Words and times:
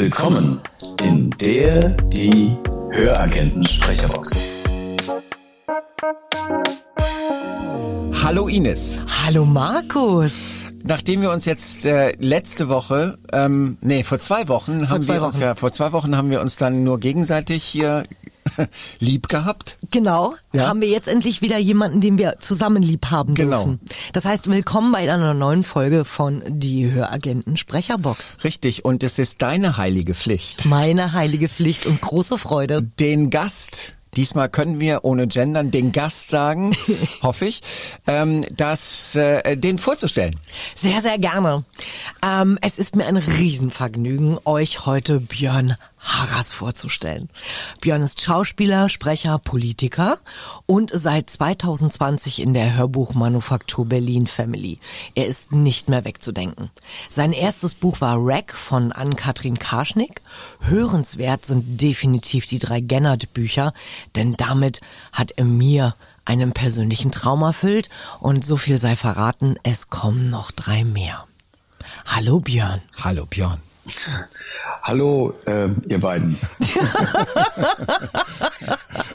Willkommen 0.00 0.60
in 1.02 1.28
der, 1.40 1.88
die 2.04 2.56
Höragenten 2.92 3.66
Sprecherbox. 3.66 4.46
Hallo 8.22 8.46
Ines. 8.46 9.00
Hallo 9.26 9.44
Markus. 9.44 10.54
Nachdem 10.84 11.22
wir 11.22 11.32
uns 11.32 11.46
jetzt 11.46 11.84
äh, 11.84 12.12
letzte 12.20 12.68
Woche, 12.68 13.18
ähm, 13.32 13.76
nee, 13.80 14.04
vor 14.04 14.20
zwei 14.20 14.46
Wochen 14.46 14.86
Vor 14.86 14.90
haben 14.90 15.02
zwei 15.02 15.14
wir 15.14 15.26
uns 15.26 15.34
Wochen. 15.34 15.42
ja, 15.42 15.54
vor 15.56 15.72
zwei 15.72 15.90
Wochen 15.90 16.16
haben 16.16 16.30
wir 16.30 16.40
uns 16.42 16.54
dann 16.54 16.84
nur 16.84 17.00
gegenseitig 17.00 17.64
hier 17.64 18.04
lieb 18.98 19.28
gehabt. 19.28 19.78
Genau, 19.90 20.34
Ja. 20.52 20.68
haben 20.68 20.80
wir 20.80 20.88
jetzt 20.88 21.08
endlich 21.08 21.42
wieder 21.42 21.58
jemanden, 21.58 22.00
den 22.00 22.18
wir 22.18 22.36
zusammen 22.40 22.82
lieb 22.82 23.06
haben 23.06 23.34
Genau. 23.34 23.64
dürfen. 23.64 23.80
Das 24.12 24.24
heißt, 24.24 24.50
willkommen 24.50 24.92
bei 24.92 24.98
einer 25.10 25.34
neuen 25.34 25.64
Folge 25.64 26.04
von 26.04 26.42
Die 26.46 26.90
Höragenten 26.90 27.56
Sprecherbox. 27.56 28.36
Richtig, 28.44 28.84
und 28.84 29.02
es 29.02 29.18
ist 29.18 29.42
deine 29.42 29.76
heilige 29.76 30.14
Pflicht. 30.14 30.64
Meine 30.66 31.12
heilige 31.12 31.48
Pflicht 31.48 31.86
und 31.86 32.00
große 32.00 32.38
Freude. 32.38 32.82
Den 32.82 33.30
Gast, 33.30 33.94
diesmal 34.18 34.48
können 34.48 34.80
wir 34.80 35.04
ohne 35.04 35.28
Gendern 35.28 35.70
den 35.70 35.92
Gast 35.92 36.30
sagen, 36.30 36.76
hoffe 37.22 37.46
ich, 37.46 37.62
ähm, 38.08 38.44
das, 38.50 39.14
äh, 39.14 39.56
den 39.56 39.78
vorzustellen. 39.78 40.36
Sehr, 40.74 41.00
sehr 41.00 41.18
gerne. 41.18 41.64
Ähm, 42.20 42.58
es 42.60 42.78
ist 42.78 42.96
mir 42.96 43.06
ein 43.06 43.16
Riesenvergnügen, 43.16 44.40
euch 44.44 44.86
heute 44.86 45.20
Björn 45.20 45.76
Harras 46.00 46.52
vorzustellen. 46.52 47.28
Björn 47.80 48.02
ist 48.02 48.22
Schauspieler, 48.22 48.88
Sprecher, 48.88 49.38
Politiker 49.38 50.18
und 50.66 50.90
seit 50.94 51.28
2020 51.28 52.40
in 52.40 52.54
der 52.54 52.76
Hörbuchmanufaktur 52.76 53.86
Berlin 53.86 54.26
Family. 54.26 54.78
Er 55.14 55.26
ist 55.26 55.52
nicht 55.52 55.88
mehr 55.88 56.04
wegzudenken. 56.04 56.70
Sein 57.08 57.32
erstes 57.32 57.74
Buch 57.74 58.00
war 58.00 58.16
Rack 58.18 58.54
von 58.54 58.92
Ann-Kathrin 58.92 59.58
Karschnick. 59.58 60.22
Hörenswert 60.60 61.44
sind 61.44 61.80
definitiv 61.80 62.46
die 62.46 62.60
drei 62.60 62.80
Gennert-Bücher, 62.80 63.74
denn 64.16 64.34
damit 64.34 64.80
hat 65.12 65.32
er 65.32 65.44
mir 65.44 65.94
einen 66.24 66.52
persönlichen 66.52 67.10
Traum 67.10 67.42
erfüllt 67.42 67.88
und 68.20 68.44
so 68.44 68.56
viel 68.56 68.78
sei 68.78 68.96
verraten, 68.96 69.56
es 69.62 69.88
kommen 69.88 70.26
noch 70.26 70.50
drei 70.50 70.84
mehr. 70.84 71.26
Hallo 72.06 72.38
Björn. 72.38 72.82
Hallo 73.02 73.26
Björn. 73.26 73.60
Hallo, 74.88 75.34
äh, 75.44 75.68
ihr 75.86 76.00
beiden. 76.00 76.38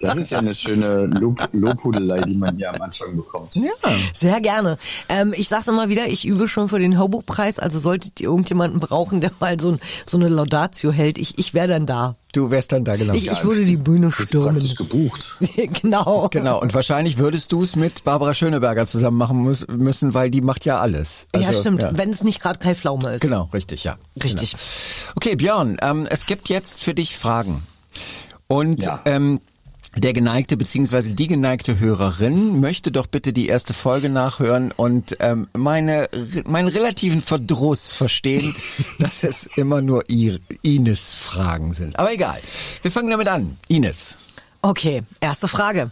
das 0.02 0.16
ist 0.18 0.32
ja 0.32 0.38
eine 0.38 0.54
schöne 0.54 1.06
Lob 1.08 1.50
Lobhudelei, 1.52 2.22
die 2.22 2.38
man 2.38 2.58
hier 2.58 2.70
am 2.76 2.80
Anfang 2.80 3.16
bekommt. 3.16 3.56
Ja. 3.56 3.72
Sehr 4.14 4.40
gerne. 4.40 4.78
Ähm, 5.10 5.34
ich 5.36 5.48
sag's 5.50 5.68
immer 5.68 5.90
wieder, 5.90 6.08
ich 6.08 6.26
übe 6.28 6.48
schon 6.48 6.70
für 6.70 6.78
den 6.78 6.96
Hörbuchpreis, 6.96 7.58
also 7.58 7.80
solltet 7.80 8.22
ihr 8.22 8.28
irgendjemanden 8.30 8.80
brauchen, 8.80 9.20
der 9.20 9.32
mal 9.40 9.60
so, 9.60 9.72
ein, 9.72 9.80
so 10.06 10.18
eine 10.18 10.28
Laudatio 10.28 10.92
hält, 10.92 11.18
ich, 11.18 11.40
ich 11.40 11.56
wäre 11.56 11.68
dann 11.68 11.88
da. 11.88 12.18
Du 12.34 12.50
wärst 12.50 12.72
dann 12.72 12.84
da 12.84 12.96
genau. 12.96 13.14
Ich, 13.14 13.30
ich 13.30 13.44
würde 13.44 13.64
die 13.64 13.78
Bühne 13.78 14.10
Du 14.16 14.26
stürmen. 14.26 14.54
praktisch 14.56 14.76
gebucht. 14.76 15.38
genau. 15.82 16.30
Genau, 16.32 16.60
und 16.60 16.74
wahrscheinlich 16.74 17.20
würdest 17.20 17.52
du 17.52 17.62
es 17.62 17.76
mit 17.76 18.04
Barbara 18.04 18.34
Schöneberger 18.34 18.88
zusammen 18.88 19.18
machen 19.18 19.38
muss, 19.38 19.68
müssen, 19.68 20.16
weil 20.16 20.32
die 20.32 20.42
macht 20.42 20.66
ja 20.66 20.80
alles. 20.80 21.28
ja, 21.36 21.48
Also, 21.48 21.60
stimmt. 21.62 21.84
ja. 21.84 21.92
Wenn 21.96 22.10
es 22.10 22.24
nicht 22.24 22.42
gerade 22.42 22.58
Kai 22.58 22.74
Pflaume 22.74 23.14
ist. 23.14 23.22
Genau, 23.22 23.44
richtig, 23.54 23.84
ja. 23.84 23.98
Richtig. 24.24 24.54
Genau. 24.54 25.14
Okay, 25.16 25.36
Björn, 25.36 25.63
ähm, 25.82 26.08
es 26.10 26.26
gibt 26.26 26.50
jetzt 26.50 26.84
für 26.84 26.94
dich 26.94 27.18
Fragen. 27.18 27.64
Und 28.48 28.82
Ja. 28.82 29.02
ähm, 29.06 29.40
der 29.96 30.14
geneigte 30.14 30.58
bzw. 30.58 31.14
die 31.14 31.28
geneigte 31.28 31.80
Hörerin 31.80 32.60
möchte 32.60 32.92
doch 32.92 33.06
bitte 33.06 33.32
die 33.32 33.48
erste 33.48 33.74
Folge 33.76 34.10
nachhören 34.10 34.72
und 34.72 35.18
ähm, 35.20 35.48
meine 35.54 36.10
meinen 36.46 36.68
relativen 36.68 37.22
Verdruss 37.22 37.92
verstehen, 37.92 38.56
dass 39.00 39.24
es 39.24 39.48
immer 39.56 39.82
nur 39.82 40.04
Ines 40.64 41.14
Fragen 41.14 41.74
sind. 41.74 42.00
Aber 42.00 42.12
egal. 42.12 42.40
Wir 42.82 42.92
fangen 42.92 43.12
damit 43.12 43.28
an. 43.28 43.58
Ines. 43.68 44.18
Okay, 44.64 45.04
erste 45.20 45.48
Frage. 45.48 45.92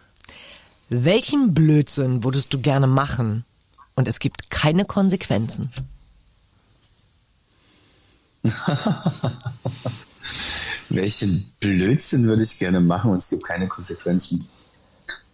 Welchen 0.90 1.54
Blödsinn 1.54 2.24
würdest 2.24 2.54
du 2.54 2.60
gerne 2.60 2.88
machen 2.88 3.46
und 3.96 4.08
es 4.08 4.20
gibt 4.20 4.50
keine 4.50 4.84
Konsequenzen? 4.86 5.70
Welchen 10.90 11.46
Blödsinn 11.60 12.26
würde 12.26 12.44
ich 12.44 12.60
gerne 12.60 12.82
machen 12.82 13.12
und 13.12 13.18
es 13.20 13.30
gibt 13.30 13.46
keine 13.46 13.68
Konsequenzen? 13.68 14.48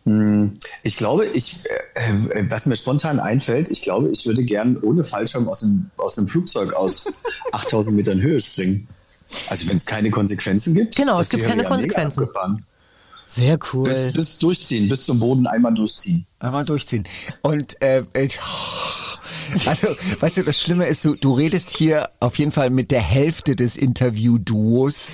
Hm, 0.04 0.54
Ich 0.84 0.98
glaube, 0.98 1.26
ich, 1.26 1.66
äh, 1.96 2.12
äh, 2.12 2.46
was 2.50 2.66
mir 2.66 2.76
spontan 2.76 3.20
einfällt, 3.20 3.70
ich 3.72 3.82
glaube, 3.82 4.10
ich 4.10 4.26
würde 4.26 4.44
gern 4.44 4.78
ohne 4.78 5.04
Fallschirm 5.04 5.48
aus 5.50 5.62
dem, 5.62 5.90
aus 5.98 6.16
dem 6.16 6.28
Flugzeug 6.28 6.74
aus 6.74 7.12
8000 7.52 7.96
Metern 7.98 8.22
Höhe 8.22 8.40
springen. 8.40 8.88
Also 9.50 9.68
wenn 9.68 9.76
es 9.78 9.86
keine 9.86 10.10
Konsequenzen 10.12 10.74
gibt. 10.74 10.96
Genau, 10.96 11.20
es 11.20 11.30
gibt 11.30 11.44
keine 11.46 11.66
Konsequenzen. 11.66 12.22
abgefahren. 12.24 12.64
Sehr 13.28 13.60
cool. 13.74 13.90
Bis, 13.90 14.14
bis 14.14 14.40
durchziehen, 14.40 14.88
bis 14.88 15.04
zum 15.04 15.20
Boden 15.20 15.46
einmal 15.48 15.74
durchziehen. 15.74 16.26
Einmal 16.40 16.64
durchziehen. 16.64 17.06
Und 17.42 17.82
äh, 17.82 18.04
äh, 18.14 18.30
also, 19.66 19.88
weißt 20.20 20.38
du, 20.38 20.44
das 20.44 20.62
Schlimme 20.62 20.86
ist, 20.88 21.04
du, 21.06 21.16
du 21.16 21.34
redest 21.34 21.70
hier 21.70 22.10
auf 22.20 22.38
jeden 22.38 22.52
Fall 22.52 22.70
mit 22.70 22.92
der 22.92 23.02
Hälfte 23.02 23.56
des 23.56 23.78
Interview-Duos. 23.78 25.10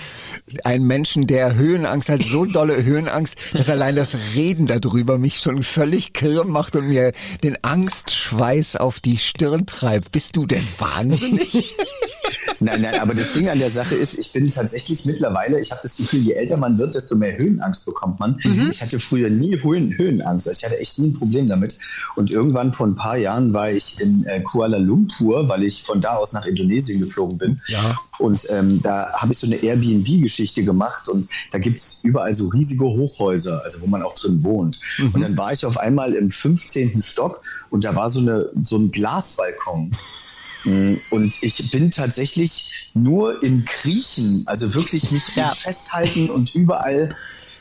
Ein 0.63 0.83
Menschen, 0.83 1.27
der 1.27 1.55
Höhenangst 1.55 2.09
hat, 2.09 2.23
so 2.23 2.45
dolle 2.45 2.83
Höhenangst, 2.83 3.53
dass 3.53 3.69
allein 3.69 3.95
das 3.95 4.15
Reden 4.35 4.67
darüber 4.67 5.17
mich 5.17 5.39
schon 5.39 5.63
völlig 5.63 6.13
kirr 6.13 6.45
macht 6.45 6.75
und 6.75 6.87
mir 6.87 7.13
den 7.43 7.63
Angstschweiß 7.63 8.75
auf 8.77 8.99
die 8.99 9.17
Stirn 9.17 9.65
treibt. 9.65 10.11
Bist 10.11 10.35
du 10.35 10.45
denn 10.45 10.67
wahnsinnig? 10.77 11.75
Nein, 12.59 12.81
nein, 12.81 12.99
aber 12.99 13.13
das 13.13 13.33
Ding 13.33 13.49
an 13.49 13.59
der 13.59 13.69
Sache 13.69 13.95
ist, 13.95 14.17
ich 14.17 14.31
bin 14.31 14.49
tatsächlich 14.49 15.05
mittlerweile, 15.05 15.59
ich 15.59 15.71
habe 15.71 15.81
das 15.83 15.97
Gefühl, 15.97 16.21
je 16.21 16.33
älter 16.33 16.57
man 16.57 16.77
wird, 16.77 16.95
desto 16.95 17.15
mehr 17.15 17.37
Höhenangst 17.37 17.85
bekommt 17.85 18.19
man. 18.19 18.37
Ich 18.69 18.81
hatte 18.81 18.99
früher 18.99 19.29
nie 19.29 19.61
Höhen, 19.61 19.97
Höhenangst, 19.97 20.47
also 20.47 20.57
ich 20.57 20.65
hatte 20.65 20.79
echt 20.79 20.99
nie 20.99 21.09
ein 21.09 21.13
Problem 21.13 21.47
damit. 21.47 21.77
Und 22.15 22.31
irgendwann 22.31 22.73
vor 22.73 22.87
ein 22.87 22.95
paar 22.95 23.17
Jahren 23.17 23.53
war 23.53 23.71
ich 23.71 23.99
in 24.01 24.25
äh, 24.25 24.41
Kuala 24.41 24.77
Lumpur, 24.77 25.49
weil 25.49 25.63
ich 25.63 25.83
von 25.83 26.01
da 26.01 26.15
aus 26.15 26.33
nach 26.33 26.45
Indonesien 26.45 26.99
geflogen 26.99 27.37
bin. 27.37 27.61
Ja. 27.67 27.97
Und 28.19 28.45
ähm, 28.49 28.81
da 28.81 29.11
habe 29.13 29.33
ich 29.33 29.39
so 29.39 29.47
eine 29.47 29.57
Airbnb-Geschichte 29.57 30.63
gemacht 30.63 31.09
und 31.09 31.27
da 31.51 31.57
gibt's 31.57 32.01
überall 32.03 32.33
so 32.33 32.47
riesige 32.47 32.85
Hochhäuser, 32.85 33.61
also 33.63 33.81
wo 33.81 33.87
man 33.87 34.03
auch 34.03 34.15
drin 34.15 34.43
wohnt. 34.43 34.79
Und 35.13 35.21
dann 35.21 35.37
war 35.37 35.51
ich 35.51 35.65
auf 35.65 35.77
einmal 35.77 36.13
im 36.13 36.29
15. 36.29 37.01
Stock 37.01 37.41
und 37.69 37.83
da 37.83 37.95
war 37.95 38.09
so, 38.09 38.19
eine, 38.19 38.49
so 38.61 38.77
ein 38.77 38.91
Glasbalkon. 38.91 39.91
Mm, 40.65 40.95
Und 41.09 41.41
ich 41.43 41.71
bin 41.71 41.91
tatsächlich 41.91 42.89
nur 42.93 43.41
im 43.43 43.65
Kriechen, 43.65 44.43
also 44.45 44.73
wirklich 44.73 45.11
mich 45.11 45.35
Ja. 45.35 45.51
festhalten 45.51 46.29
und 46.29 46.53
überall. 46.55 47.13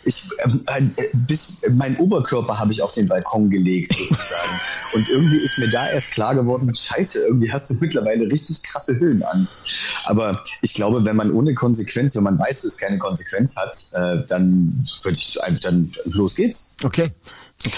Ich, 0.04 0.20
ähm, 0.44 0.64
äh, 0.96 1.04
bis 1.12 1.62
mein 1.70 1.96
Oberkörper 1.96 2.58
habe 2.58 2.72
ich 2.72 2.82
auf 2.82 2.90
den 2.90 3.06
Balkon 3.06 3.48
gelegt 3.48 3.94
sozusagen. 3.94 4.60
und 4.94 5.08
irgendwie 5.08 5.36
ist 5.36 5.58
mir 5.58 5.70
da 5.70 5.88
erst 5.90 6.10
klar 6.10 6.34
geworden, 6.34 6.74
scheiße, 6.74 7.20
irgendwie 7.20 7.52
hast 7.52 7.70
du 7.70 7.74
mittlerweile 7.74 8.26
richtig 8.26 8.64
krasse 8.64 8.98
Höhenangst. 8.98 9.70
Aber 10.04 10.42
ich 10.60 10.74
glaube, 10.74 11.04
wenn 11.04 11.14
man 11.14 11.30
ohne 11.30 11.54
Konsequenz, 11.54 12.16
wenn 12.16 12.24
man 12.24 12.36
weiß, 12.36 12.62
dass 12.62 12.72
es 12.72 12.78
keine 12.78 12.98
Konsequenz 12.98 13.54
hat, 13.56 13.76
äh, 13.92 14.26
dann 14.26 14.84
würde 15.04 15.16
ich 15.18 15.40
einfach, 15.44 15.60
dann 15.60 15.92
los 16.06 16.34
geht's. 16.34 16.76
Okay. 16.82 17.10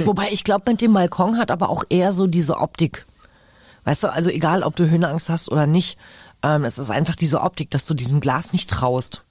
Wobei 0.05 0.29
ich 0.33 0.45
glaube, 0.45 0.71
mit 0.73 0.81
dem 0.81 0.95
Balkon 0.95 1.37
hat 1.37 1.51
aber 1.51 1.69
auch 1.69 1.85
eher 1.91 2.15
so 2.15 2.27
diese 2.27 2.57
Optik. 2.57 3.05
Weißt 3.85 4.03
du, 4.03 4.13
also 4.13 4.31
egal, 4.31 4.63
ob 4.63 4.77
du 4.77 4.89
Höhenangst 4.89 5.29
hast 5.29 5.51
oder 5.51 5.67
nicht, 5.67 5.97
ähm, 6.43 6.65
es 6.65 6.79
ist 6.79 6.91
einfach 6.91 7.17
diese 7.17 7.41
Optik, 7.41 7.71
dass 7.71 7.87
du 7.87 7.95
diesem 7.95 8.21
Glas 8.21 8.53
nicht 8.53 8.69
traust. 8.71 9.23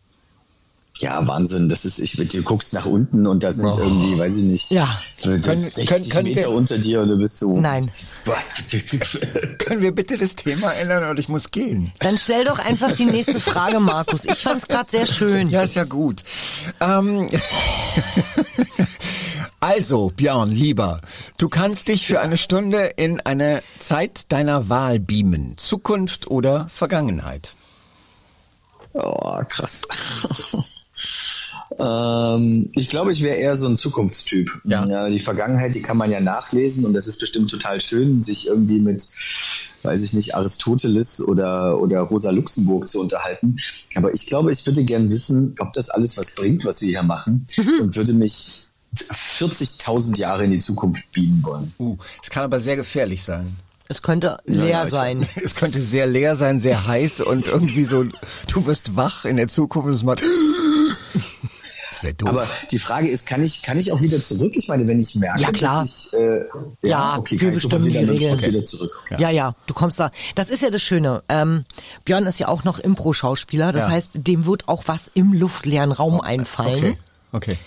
Ja, 1.00 1.26
Wahnsinn. 1.26 1.70
Das 1.70 1.86
ist, 1.86 1.98
ich, 1.98 2.12
du 2.16 2.44
guckst 2.44 2.72
nach 2.74 2.86
unten 2.86 3.26
und 3.26 3.42
da 3.42 3.52
sind 3.52 3.66
irgendwie, 3.66 4.16
weiß 4.18 4.36
ich 4.36 4.44
nicht, 4.44 4.70
Ja. 4.70 5.02
können, 5.24 5.42
Können- 5.42 5.62
60 5.62 5.88
können- 5.90 6.10
können 6.10 6.24
Meter 6.26 6.42
wir- 6.42 6.50
unter 6.52 6.78
dir 6.78 7.02
und 7.02 7.10
du 7.10 7.18
bist 7.18 7.40
so. 7.40 7.60
Nein. 7.60 7.92
Können 9.58 9.82
wir 9.82 9.92
bitte 9.92 10.20
das 10.20 10.36
Thema 10.36 10.72
ändern 10.74 11.04
oder 11.10 11.20
ich 11.20 11.30
muss 11.30 11.50
gehen? 11.50 11.92
Dann 12.00 12.16
stell 12.16 12.46
doch 12.46 12.60
einfach 12.60 12.94
die 12.94 13.08
nächste 13.08 13.40
Frage, 13.40 13.80
Markus. 13.80 14.24
Ich 14.26 14.38
fand's 14.44 14.68
gerade 14.68 14.90
sehr 14.92 15.08
schön. 15.08 15.50
Ja, 15.50 15.64
ist 15.64 15.74
ja 15.74 15.84
gut. 15.84 16.24
Ähm, 16.80 17.28
also, 19.64 20.12
Björn, 20.14 20.52
lieber, 20.52 21.00
du 21.38 21.48
kannst 21.48 21.88
dich 21.88 22.06
für 22.06 22.20
eine 22.20 22.36
Stunde 22.36 22.92
in 22.98 23.22
eine 23.22 23.64
Zeit 23.80 24.30
deiner 24.34 24.68
Wahl 24.68 25.00
beamen. 25.00 25.58
Zukunft 25.58 26.28
oder 26.28 26.68
Vergangenheit? 26.68 27.56
Oh, 28.92 29.40
krass. 29.48 29.84
ähm, 31.80 32.72
ich 32.74 32.90
glaube, 32.90 33.14
ich 33.14 33.24
wäre 33.24 33.38
eher 33.38 33.56
so 33.56 33.68
ein 33.68 33.78
Zukunftstyp. 33.78 34.52
Ja. 34.66 35.08
Die 35.08 35.22
Vergangenheit, 35.22 35.76
die 35.76 35.82
kann 35.82 35.96
man 35.96 36.12
ja 36.12 36.20
nachlesen 36.20 36.86
und 36.86 36.94
das 36.94 37.08
ist 37.08 37.22
bestimmt 37.22 37.50
total 37.50 37.80
schön, 37.80 38.22
sich 38.22 38.48
irgendwie 38.48 38.82
mit, 38.82 39.08
weiß 39.84 40.02
ich 40.02 40.12
nicht, 40.12 40.36
Aristoteles 40.36 41.26
oder, 41.26 41.80
oder 41.80 42.02
Rosa 42.02 42.32
Luxemburg 42.32 42.90
zu 42.90 43.00
unterhalten. 43.00 43.56
Aber 43.96 44.14
ich 44.14 44.26
glaube, 44.26 44.52
ich 44.52 44.66
würde 44.66 44.84
gern 44.84 45.10
wissen, 45.10 45.56
ob 45.60 45.72
das 45.72 45.90
alles 45.90 46.18
was 46.18 46.36
bringt, 46.36 46.66
was 46.66 46.82
wir 46.82 46.90
hier 46.90 47.04
machen 47.04 47.48
und 47.80 47.96
würde 47.96 48.12
mich 48.12 48.68
40.000 48.98 50.18
Jahre 50.18 50.46
in 50.46 50.52
die 50.52 50.60
Zukunft 50.60 51.12
beamen 51.14 51.44
wollen. 51.44 51.74
Uh, 51.80 51.98
es 52.22 52.30
kann 52.30 52.44
aber 52.44 52.60
sehr 52.60 52.76
gefährlich 52.76 53.24
sein. 53.24 53.58
Es 53.90 54.02
könnte 54.02 54.38
leer 54.46 54.66
ja, 54.68 54.86
ich 54.86 54.92
sein. 54.92 55.28
Es 55.44 55.56
könnte 55.56 55.82
sehr 55.82 56.08
leer 56.08 56.36
sein, 56.36 56.60
sehr 56.60 56.88
heiß 56.88 57.22
und 57.22 57.48
irgendwie 57.48 57.86
so, 57.86 58.04
du 58.04 58.66
wirst 58.66 58.96
wach 58.96 59.26
in 59.26 59.38
der 59.38 59.48
Zukunft 59.50 59.88
und 59.88 59.94
es 59.94 60.04
macht. 60.04 60.22
Das 61.90 62.02
wäre 62.02 62.14
doof. 62.16 62.30
Aber 62.30 62.48
die 62.72 62.80
Frage 62.80 63.08
ist, 63.08 63.28
kann 63.28 63.44
ich, 63.44 63.62
kann 63.62 63.78
ich 63.78 63.92
auch 63.92 64.02
wieder 64.02 64.20
zurück? 64.20 64.54
Ich 64.56 64.68
meine, 64.68 64.88
wenn 64.88 65.00
ich 65.00 65.14
merke, 65.14 65.40
Ja, 65.40 65.52
klar. 65.52 65.84
dass 65.84 66.08
ich, 66.12 66.20
äh, 66.20 66.38
ja, 66.82 66.90
Ja, 66.90 67.18
okay, 67.20 67.40
wir 67.40 67.52
bestimmen 67.52 67.86
wieder, 67.86 68.02
die 68.02 68.10
Regeln. 68.10 68.42
Wieder 68.42 68.64
zurück. 68.64 68.92
Ja. 69.12 69.30
ja, 69.30 69.56
du 69.68 69.76
kommst 69.76 70.00
da. 70.00 70.10
Das 70.34 70.50
ist 70.50 70.64
ja 70.64 70.72
das 70.72 70.82
Schöne. 70.82 71.22
Ähm, 71.30 71.66
Björn 72.04 72.26
ist 72.26 72.40
ja 72.40 72.48
auch 72.48 72.64
noch 72.64 72.80
Impro-Schauspieler. 72.80 73.72
Das 73.72 73.84
Ja. 73.86 73.92
heißt, 73.92 74.12
dem 74.16 74.48
wird 74.48 74.68
auch 74.68 74.82
was 74.88 75.12
im 75.14 75.34
luftleeren 75.34 75.92
Raum 75.92 76.20
einfallen. 76.20 76.98
okay, 77.32 77.52
okay. 77.54 77.58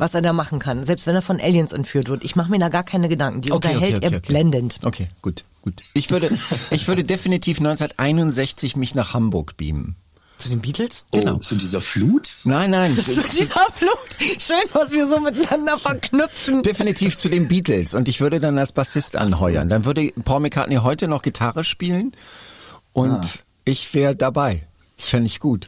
Was 0.00 0.14
er 0.14 0.22
da 0.22 0.32
machen 0.32 0.58
kann, 0.58 0.82
selbst 0.82 1.06
wenn 1.06 1.14
er 1.14 1.22
von 1.22 1.40
Aliens 1.40 1.72
entführt 1.72 2.08
wird. 2.08 2.24
Ich 2.24 2.34
mache 2.34 2.50
mir 2.50 2.58
da 2.58 2.68
gar 2.68 2.82
keine 2.82 3.08
Gedanken. 3.08 3.42
Die 3.42 3.52
Okay, 3.52 3.68
unterhält 3.68 3.96
okay, 3.98 4.06
okay, 4.06 4.14
er 4.14 4.18
okay. 4.18 4.28
blendend. 4.28 4.78
Okay, 4.84 5.08
gut, 5.22 5.44
gut. 5.62 5.82
Ich 5.94 6.10
würde, 6.10 6.30
ich 6.70 6.88
würde 6.88 7.04
definitiv 7.04 7.58
1961 7.58 8.76
mich 8.76 8.94
nach 8.94 9.14
Hamburg 9.14 9.56
beamen. 9.56 9.96
Zu 10.38 10.48
den 10.48 10.60
Beatles? 10.60 11.04
Genau. 11.12 11.34
Oh, 11.34 11.38
zu 11.38 11.54
dieser 11.54 11.82
Flut? 11.82 12.30
Nein, 12.44 12.70
nein. 12.70 12.96
Zu 12.96 13.22
dieser 13.22 13.66
Flut. 13.74 14.40
Schön, 14.40 14.56
was 14.72 14.90
wir 14.90 15.06
so 15.06 15.20
miteinander 15.20 15.78
verknüpfen. 15.78 16.62
Definitiv 16.62 17.14
zu 17.18 17.28
den 17.28 17.46
Beatles 17.46 17.92
und 17.92 18.08
ich 18.08 18.22
würde 18.22 18.40
dann 18.40 18.58
als 18.58 18.72
Bassist 18.72 19.16
anheuern. 19.16 19.68
Dann 19.68 19.84
würde 19.84 20.10
Paul 20.24 20.40
McCartney 20.40 20.76
heute 20.76 21.08
noch 21.08 21.20
Gitarre 21.20 21.62
spielen 21.62 22.12
und 22.94 23.12
Ah. 23.22 23.28
ich 23.66 23.92
wäre 23.92 24.16
dabei. 24.16 24.66
Das 24.96 25.08
fände 25.08 25.26
ich 25.26 25.40
gut. 25.40 25.66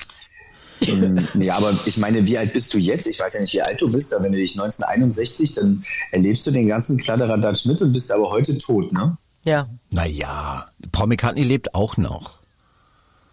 Ähm, 0.89 1.29
nee, 1.35 1.51
aber 1.51 1.73
ich 1.87 1.97
meine, 1.97 2.27
wie 2.27 2.39
alt 2.39 2.53
bist 2.53 2.73
du 2.75 2.79
jetzt? 2.79 3.07
Ich 3.07 3.21
weiß 3.21 3.35
ja 3.35 3.41
nicht, 3.41 3.53
wie 3.53 3.63
alt 3.63 3.81
du 3.81 3.91
bist, 3.91 4.15
aber 4.15 4.25
wenn 4.25 4.33
du 4.33 4.39
dich 4.39 4.53
1961, 4.53 5.53
dann 5.53 5.85
erlebst 6.11 6.47
du 6.47 6.51
den 6.51 6.69
ganzen 6.69 6.99
Kladderadatsch 6.99 7.67
mit 7.67 7.81
und 7.83 7.93
bist 7.93 8.11
aber 8.13 8.31
heute 8.31 8.57
tot, 8.59 8.93
ne? 8.93 9.17
Ja. 9.45 9.69
Naja, 9.91 10.67
Paul 10.93 11.09
McCartney 11.09 11.43
lebt 11.43 11.75
auch 11.75 11.97
noch. 11.97 12.42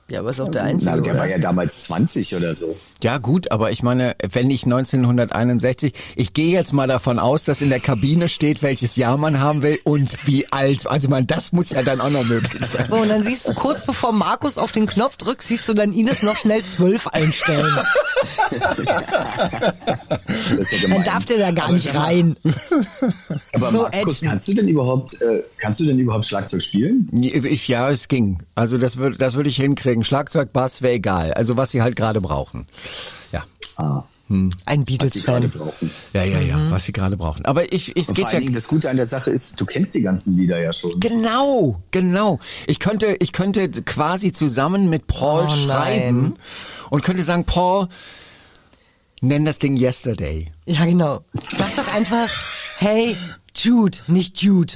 Ja, 0.10 0.22
aber 0.22 0.32
ist 0.32 0.40
auch 0.40 0.50
der 0.50 0.64
Einzige, 0.64 0.92
Na, 0.92 1.02
der 1.02 1.12
oder? 1.14 1.20
war 1.22 1.28
ja 1.30 1.38
damals 1.38 1.84
20 1.84 2.36
oder 2.36 2.56
so. 2.56 2.76
Ja 3.04 3.18
gut, 3.18 3.52
aber 3.52 3.72
ich 3.72 3.84
meine, 3.84 4.16
wenn 4.32 4.50
ich 4.50 4.64
1961, 4.66 5.94
ich 6.16 6.34
gehe 6.34 6.52
jetzt 6.52 6.74
mal 6.74 6.88
davon 6.88 7.20
aus, 7.20 7.44
dass 7.44 7.62
in 7.62 7.70
der 7.70 7.80
Kabine 7.80 8.28
steht, 8.28 8.62
welches 8.62 8.96
Jahr 8.96 9.18
man 9.18 9.40
haben 9.40 9.62
will 9.62 9.80
und 9.84 10.28
wie 10.28 10.52
alt. 10.52 10.88
Also 10.88 11.06
ich 11.06 11.10
meine, 11.10 11.26
das 11.26 11.52
muss 11.52 11.70
ja 11.70 11.84
dann 11.84 12.02
auch 12.02 12.10
noch 12.10 12.26
möglich 12.26 12.66
sein. 12.66 12.86
So, 12.86 12.98
und 12.98 13.10
dann 13.10 13.22
siehst 13.22 13.48
du 13.48 13.54
kurz 13.54 13.86
bevor 13.86 14.12
Markus 14.12 14.58
auf 14.58 14.72
den 14.72 14.88
Knopf 14.88 15.18
drückt, 15.18 15.44
siehst 15.44 15.70
du 15.70 15.74
dann 15.74 15.94
Ines 15.94 16.24
noch 16.24 16.38
schnell 16.38 16.64
zwölf 16.64 17.08
einstellen. 17.08 17.78
Ja. 18.52 19.74
Dann 20.90 21.04
darf 21.04 21.26
der 21.26 21.38
da 21.38 21.52
gar 21.52 21.66
Aber 21.66 21.74
nicht 21.74 21.94
rein. 21.96 22.36
Aber 23.54 23.72
So 23.72 23.82
Markus, 23.84 24.16
ätzend. 24.18 24.30
kannst 24.30 24.48
du 24.48 24.54
denn 24.54 24.68
überhaupt, 24.68 25.22
äh, 25.22 25.44
kannst 25.58 25.80
du 25.80 25.86
denn 25.86 26.00
überhaupt 26.00 26.26
Schlagzeug 26.26 26.64
spielen? 26.64 27.10
Ich, 27.22 27.68
ja, 27.68 27.90
es 27.90 28.08
ging. 28.08 28.40
Also 28.56 28.78
das 28.78 28.98
würde 28.98 29.18
das 29.18 29.36
würde 29.36 29.50
ich 29.50 29.58
hinkriegen. 29.58 30.04
Schlagzeug, 30.04 30.54
Bass 30.54 30.82
wäre 30.82 30.94
egal. 30.94 31.34
Also 31.34 31.58
was 31.58 31.72
sie 31.72 31.82
halt 31.82 31.96
gerade 31.96 32.22
brauchen. 32.22 32.68
Ja. 33.32 33.44
Ah, 33.78 34.04
Ein 34.30 34.52
was 35.00 35.14
sie 35.14 35.22
gerade 35.22 35.48
Beatles-Fan. 35.48 35.50
brauchen. 35.50 35.92
Ja, 36.14 36.24
ja, 36.24 36.40
ja, 36.40 36.70
was 36.70 36.86
sie 36.86 36.92
gerade 36.92 37.18
brauchen. 37.18 37.46
Aber 37.46 37.74
ich, 37.74 37.90
ich 37.96 38.04
es 38.04 38.08
Und 38.10 38.14
geht 38.16 38.26
vor 38.26 38.32
ja 38.32 38.36
allen 38.36 38.42
Dingen, 38.44 38.54
das 38.54 38.68
Gute 38.68 38.90
an 38.90 38.96
der 38.98 39.08
Sache 39.08 39.32
ist, 39.32 39.60
du 39.60 39.66
kennst 39.66 39.96
die 39.96 40.02
ganzen 40.02 40.38
Lieder 40.38 40.60
ja 40.62 40.72
schon. 40.72 41.00
Genau, 41.00 41.82
genau. 41.92 42.40
Ich 42.68 42.80
könnte, 42.80 43.18
ich 43.20 43.32
könnte 43.32 43.70
quasi 43.70 44.32
zusammen 44.32 44.90
mit 44.90 45.08
Paul 45.08 45.44
Oh, 45.44 45.46
nein. 45.48 45.60
schreiben 45.64 46.34
und 46.92 47.04
könnte 47.04 47.24
sagen, 47.24 47.46
Paul, 47.46 47.88
nenn 49.22 49.46
das 49.46 49.60
Ding 49.60 49.78
Yesterday. 49.78 50.52
Ja, 50.66 50.86
genau. 50.86 51.22
Sag 51.34 51.76
doch 51.76 51.94
einfach, 51.94 52.30
hey, 52.78 53.16
Jude, 53.56 53.98
nicht 54.08 54.42
Jude. 54.42 54.74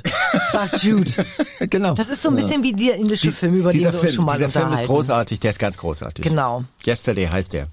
Sag 0.51 0.83
Jude. 0.83 1.11
genau. 1.69 1.94
Das 1.94 2.09
ist 2.09 2.21
so 2.23 2.29
ein 2.29 2.35
bisschen 2.35 2.63
wie 2.63 2.73
der 2.73 2.95
indische 2.95 3.31
Film, 3.31 3.53
über 3.53 3.71
den 3.71 3.77
dieser 3.77 3.94
wir 3.94 4.00
Film, 4.00 4.07
uns 4.09 4.15
schon 4.15 4.25
mal 4.25 4.38
dieser 4.38 4.50
Film 4.50 4.73
ist 4.73 4.85
großartig, 4.85 5.39
der 5.39 5.51
ist 5.51 5.59
ganz 5.59 5.77
großartig. 5.77 6.25
Genau. 6.25 6.63
Yesterday 6.85 7.27
heißt 7.27 7.53
der. 7.53 7.67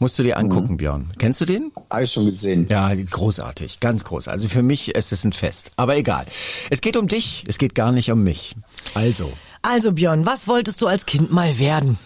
Musst 0.00 0.16
du 0.18 0.22
dir 0.22 0.36
angucken, 0.38 0.76
Björn. 0.76 1.10
Kennst 1.18 1.40
du 1.40 1.44
den? 1.44 1.72
Habe 1.90 2.04
ich 2.04 2.12
schon 2.12 2.24
gesehen. 2.24 2.68
Ja, 2.70 2.92
großartig, 2.94 3.80
ganz 3.80 4.04
groß. 4.04 4.28
Also 4.28 4.48
für 4.48 4.62
mich 4.62 4.94
ist 4.94 5.12
es 5.12 5.24
ein 5.24 5.32
Fest. 5.32 5.72
Aber 5.76 5.96
egal. 5.96 6.26
Es 6.70 6.80
geht 6.80 6.96
um 6.96 7.08
dich, 7.08 7.44
es 7.48 7.58
geht 7.58 7.74
gar 7.74 7.90
nicht 7.90 8.10
um 8.12 8.22
mich. 8.22 8.54
Also, 8.94 9.32
Also 9.62 9.92
Björn, 9.92 10.24
was 10.24 10.46
wolltest 10.46 10.80
du 10.82 10.86
als 10.86 11.04
Kind 11.04 11.32
mal 11.32 11.58
werden? 11.58 11.98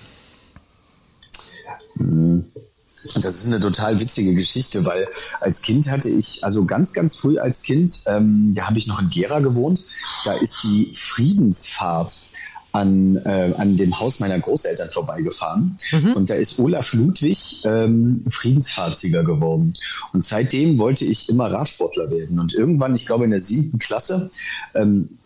Und 1.96 3.24
das 3.24 3.34
ist 3.34 3.46
eine 3.46 3.60
total 3.60 4.00
witzige 4.00 4.34
Geschichte, 4.34 4.84
weil 4.86 5.08
als 5.40 5.60
Kind 5.60 5.90
hatte 5.90 6.08
ich, 6.08 6.44
also 6.44 6.64
ganz, 6.64 6.92
ganz 6.92 7.16
früh 7.16 7.38
als 7.38 7.62
Kind, 7.62 8.00
ähm, 8.06 8.54
da 8.54 8.68
habe 8.68 8.78
ich 8.78 8.86
noch 8.86 9.00
in 9.00 9.10
Gera 9.10 9.40
gewohnt, 9.40 9.82
da 10.24 10.34
ist 10.34 10.62
die 10.62 10.92
Friedensfahrt 10.94 12.16
an, 12.72 13.16
äh, 13.24 13.52
an 13.56 13.76
dem 13.76 13.98
Haus 14.00 14.20
meiner 14.20 14.40
Großeltern 14.40 14.90
vorbeigefahren. 14.90 15.76
Und 16.14 16.30
da 16.30 16.34
ist 16.34 16.58
Olaf 16.58 16.92
Ludwig 16.92 17.64
ähm, 17.66 18.24
Friedensfahrtsieger 18.28 19.24
geworden. 19.24 19.74
Und 20.12 20.24
seitdem 20.24 20.78
wollte 20.78 21.04
ich 21.04 21.28
immer 21.28 21.50
Radsportler 21.50 22.10
werden. 22.10 22.40
Und 22.40 22.54
irgendwann, 22.54 22.94
ich 22.94 23.06
glaube 23.06 23.24
in 23.24 23.30
der 23.30 23.40
siebten 23.40 23.78
Klasse, 23.78 24.30
ähm, 24.74 25.19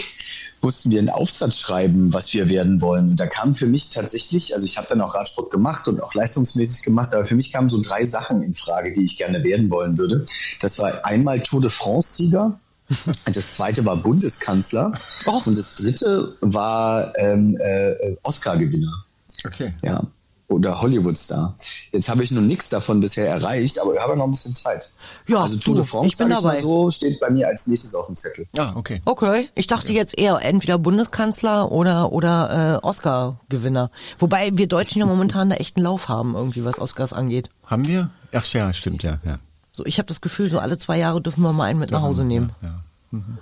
mussten 0.60 0.90
wir 0.90 0.98
einen 0.98 1.10
Aufsatz 1.10 1.58
schreiben, 1.58 2.12
was 2.12 2.34
wir 2.34 2.48
werden 2.48 2.80
wollen. 2.80 3.10
Und 3.10 3.20
da 3.20 3.26
kam 3.26 3.54
für 3.54 3.66
mich 3.66 3.90
tatsächlich, 3.90 4.52
also 4.54 4.66
ich 4.66 4.76
habe 4.78 4.88
dann 4.88 5.00
auch 5.00 5.14
Radsport 5.14 5.50
gemacht 5.52 5.86
und 5.86 6.02
auch 6.02 6.14
leistungsmäßig 6.14 6.84
gemacht, 6.84 7.14
aber 7.14 7.24
für 7.24 7.36
mich 7.36 7.52
kamen 7.52 7.68
so 7.68 7.80
drei 7.80 8.04
Sachen 8.04 8.42
in 8.42 8.54
Frage, 8.54 8.92
die 8.92 9.04
ich 9.04 9.16
gerne 9.16 9.44
werden 9.44 9.70
wollen 9.70 9.96
würde. 9.98 10.24
Das 10.60 10.80
war 10.80 11.04
einmal 11.04 11.40
Tour 11.40 11.60
de 11.60 11.70
France-Sieger. 11.70 12.58
Das 13.32 13.54
zweite 13.54 13.84
war 13.84 13.96
Bundeskanzler 13.96 14.92
Oh. 15.26 15.42
und 15.44 15.56
das 15.58 15.74
dritte 15.76 16.36
war 16.40 17.16
ähm, 17.18 17.56
äh, 17.60 18.16
Oscar-Gewinner. 18.22 19.04
okay. 19.44 19.74
Ja. 19.82 20.02
Oder 20.48 20.80
Hollywood-Star. 20.80 21.56
Jetzt 21.90 22.08
habe 22.08 22.22
ich 22.22 22.30
noch 22.30 22.40
nichts 22.40 22.68
davon 22.68 23.00
bisher 23.00 23.26
erreicht, 23.28 23.80
aber 23.80 23.94
ich 23.94 23.98
habe 24.00 24.16
noch 24.16 24.26
ein 24.26 24.30
bisschen 24.30 24.54
Zeit. 24.54 24.92
Ja, 25.26 25.42
also 25.42 25.56
Tour 25.56 25.74
du, 25.74 25.80
de 25.80 25.90
France, 25.90 26.06
ich 26.06 26.16
bin 26.16 26.28
dabei. 26.28 26.52
mal 26.52 26.56
so, 26.60 26.88
steht 26.88 27.18
bei 27.18 27.30
mir 27.30 27.48
als 27.48 27.66
nächstes 27.66 27.96
auf 27.96 28.06
dem 28.06 28.14
Zettel. 28.14 28.46
Ah, 28.56 28.70
okay. 28.76 29.02
Okay, 29.04 29.48
ich 29.56 29.66
dachte 29.66 29.92
jetzt 29.92 30.16
eher 30.16 30.38
entweder 30.40 30.78
Bundeskanzler 30.78 31.72
oder 31.72 32.12
oder 32.12 32.78
äh, 32.80 32.86
Oscar-Gewinner. 32.86 33.90
Wobei 34.20 34.50
wir 34.56 34.68
Deutschen 34.68 35.00
ja 35.00 35.06
momentan 35.06 35.50
da 35.50 35.56
echt 35.56 35.76
einen 35.78 35.84
Lauf 35.84 36.08
haben, 36.08 36.36
irgendwie 36.36 36.64
was 36.64 36.78
Oscars 36.78 37.12
angeht. 37.12 37.50
Haben 37.64 37.88
wir? 37.88 38.10
Ach 38.32 38.46
ja, 38.46 38.72
stimmt 38.72 39.02
ja. 39.02 39.18
ja. 39.24 39.38
So, 39.76 39.84
ich 39.84 39.98
habe 39.98 40.08
das 40.08 40.22
Gefühl, 40.22 40.48
so 40.48 40.58
alle 40.58 40.78
zwei 40.78 40.98
Jahre 40.98 41.20
dürfen 41.20 41.42
wir 41.42 41.52
mal 41.52 41.64
einen 41.64 41.78
mit 41.78 41.90
nach 41.90 42.00
Hause 42.00 42.24
nehmen. 42.24 42.50
ja. 42.62 42.82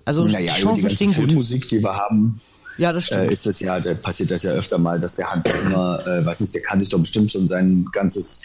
Also 0.04 0.24
Naja, 0.24 0.38
die 0.38 0.46
die 0.46 0.62
Chancen 0.62 0.82
ganze 0.82 0.96
stehen 0.96 1.14
gut. 1.14 1.26
Filmmusik, 1.26 1.68
die 1.68 1.80
wir 1.80 1.94
haben, 1.94 2.40
Ja, 2.76 2.92
das 2.92 3.04
äh, 3.04 3.06
stimmt. 3.06 3.30
ist 3.32 3.46
das 3.46 3.60
ja, 3.60 3.78
da 3.78 3.94
passiert 3.94 4.32
das 4.32 4.42
ja 4.42 4.50
öfter 4.50 4.76
mal, 4.78 4.98
dass 4.98 5.14
der 5.14 5.30
Hans 5.30 5.44
Zimmer, 5.44 6.04
äh, 6.04 6.26
weiß 6.26 6.40
nicht, 6.40 6.52
der 6.52 6.62
kann 6.62 6.80
sich 6.80 6.88
doch 6.88 6.98
bestimmt 6.98 7.30
schon 7.30 7.46
sein 7.46 7.86
ganzes 7.92 8.42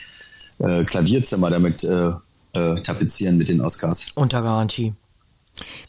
äh, 0.59 0.83
Klavierzimmer 0.85 1.49
damit 1.49 1.83
äh, 1.83 2.11
äh, 2.53 2.81
tapezieren 2.83 3.37
mit 3.37 3.49
den 3.49 3.59
Oscars. 3.59 4.11
Unter 4.13 4.43
Garantie. 4.43 4.93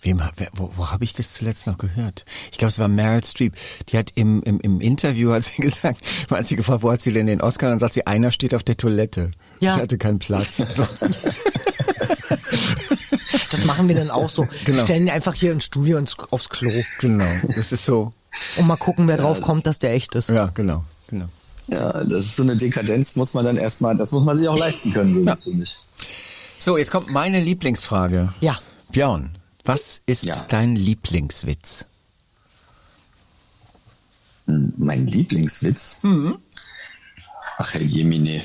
Wem, 0.01 0.23
wer, 0.37 0.49
wo, 0.55 0.71
wo 0.77 0.91
habe 0.91 1.05
ich 1.05 1.13
das 1.13 1.35
zuletzt 1.35 1.67
noch 1.67 1.77
gehört? 1.77 2.25
Ich 2.51 2.57
glaube, 2.57 2.71
es 2.71 2.79
war 2.79 2.89
Meryl 2.89 3.23
Streep. 3.23 3.55
Die 3.91 3.99
hat 3.99 4.13
im, 4.15 4.43
im, 4.45 4.59
im 4.61 4.81
Interview, 4.81 5.33
hat 5.33 5.45
sie 5.45 5.61
gesagt, 5.63 6.01
hat 6.31 6.47
sie 6.47 6.57
gefragt, 6.57 6.83
wo 6.83 6.91
hat 6.91 7.03
sie 7.03 7.13
denn 7.13 7.27
den 7.27 7.43
Oscar? 7.43 7.69
Dann 7.69 7.79
sagt 7.79 7.93
sie, 7.93 8.07
einer 8.07 8.31
steht 8.31 8.55
auf 8.55 8.65
der 8.65 8.79
Toilette. 8.79 9.31
Ja. 9.61 9.77
Ich 9.77 9.83
hatte 9.83 9.99
keinen 9.99 10.19
Platz. 10.19 10.63
So. 10.73 10.87
Das 13.51 13.65
machen 13.65 13.89
wir 13.89 13.95
dann 13.97 14.11
auch 14.11 14.29
so. 14.31 14.47
Genau. 14.65 14.85
Stellen 14.85 15.05
ihn 15.05 15.11
einfach 15.11 15.35
hier 15.35 15.53
ins 15.53 15.65
Studio 15.65 15.99
ins, 15.99 16.17
aufs 16.31 16.49
Klo 16.49 16.71
genau. 17.01 17.27
Das 17.55 17.73
ist 17.73 17.85
so. 17.85 18.11
und 18.57 18.67
mal 18.67 18.77
gucken, 18.77 19.07
wer 19.09 19.17
drauf 19.17 19.41
kommt, 19.41 19.67
dass 19.67 19.79
der 19.79 19.93
echt 19.93 20.15
ist. 20.15 20.29
Ja, 20.29 20.47
genau, 20.47 20.85
genau. 21.09 21.27
Ja, 21.69 21.93
das 22.05 22.25
ist 22.27 22.37
so 22.37 22.43
eine 22.43 22.57
Dekadenz, 22.57 23.17
muss 23.17 23.35
man 23.35 23.45
dann 23.45 23.57
erstmal, 23.57 23.95
das 23.97 24.13
muss 24.13 24.25
man 24.25 24.37
sich 24.37 24.49
auch 24.49 24.59
leisten 24.59 24.93
können, 24.93 25.15
so 25.15 25.25
das 25.25 25.45
finde 25.45 25.65
ich. 25.65 25.77
So, 26.59 26.77
jetzt 26.79 26.91
kommt 26.91 27.11
meine 27.11 27.41
Lieblingsfrage. 27.41 28.33
Ja. 28.41 28.59
Björn, 28.93 29.37
was 29.65 30.01
ist 30.07 30.25
Ja. 30.25 30.45
dein 30.49 30.75
Lieblingswitz? 30.77 31.87
Hm, 34.47 34.73
Mein 34.77 35.07
Lieblingswitz. 35.07 36.05
Ach, 37.59 37.75
Herr 37.75 37.83
Jemine. 37.83 38.43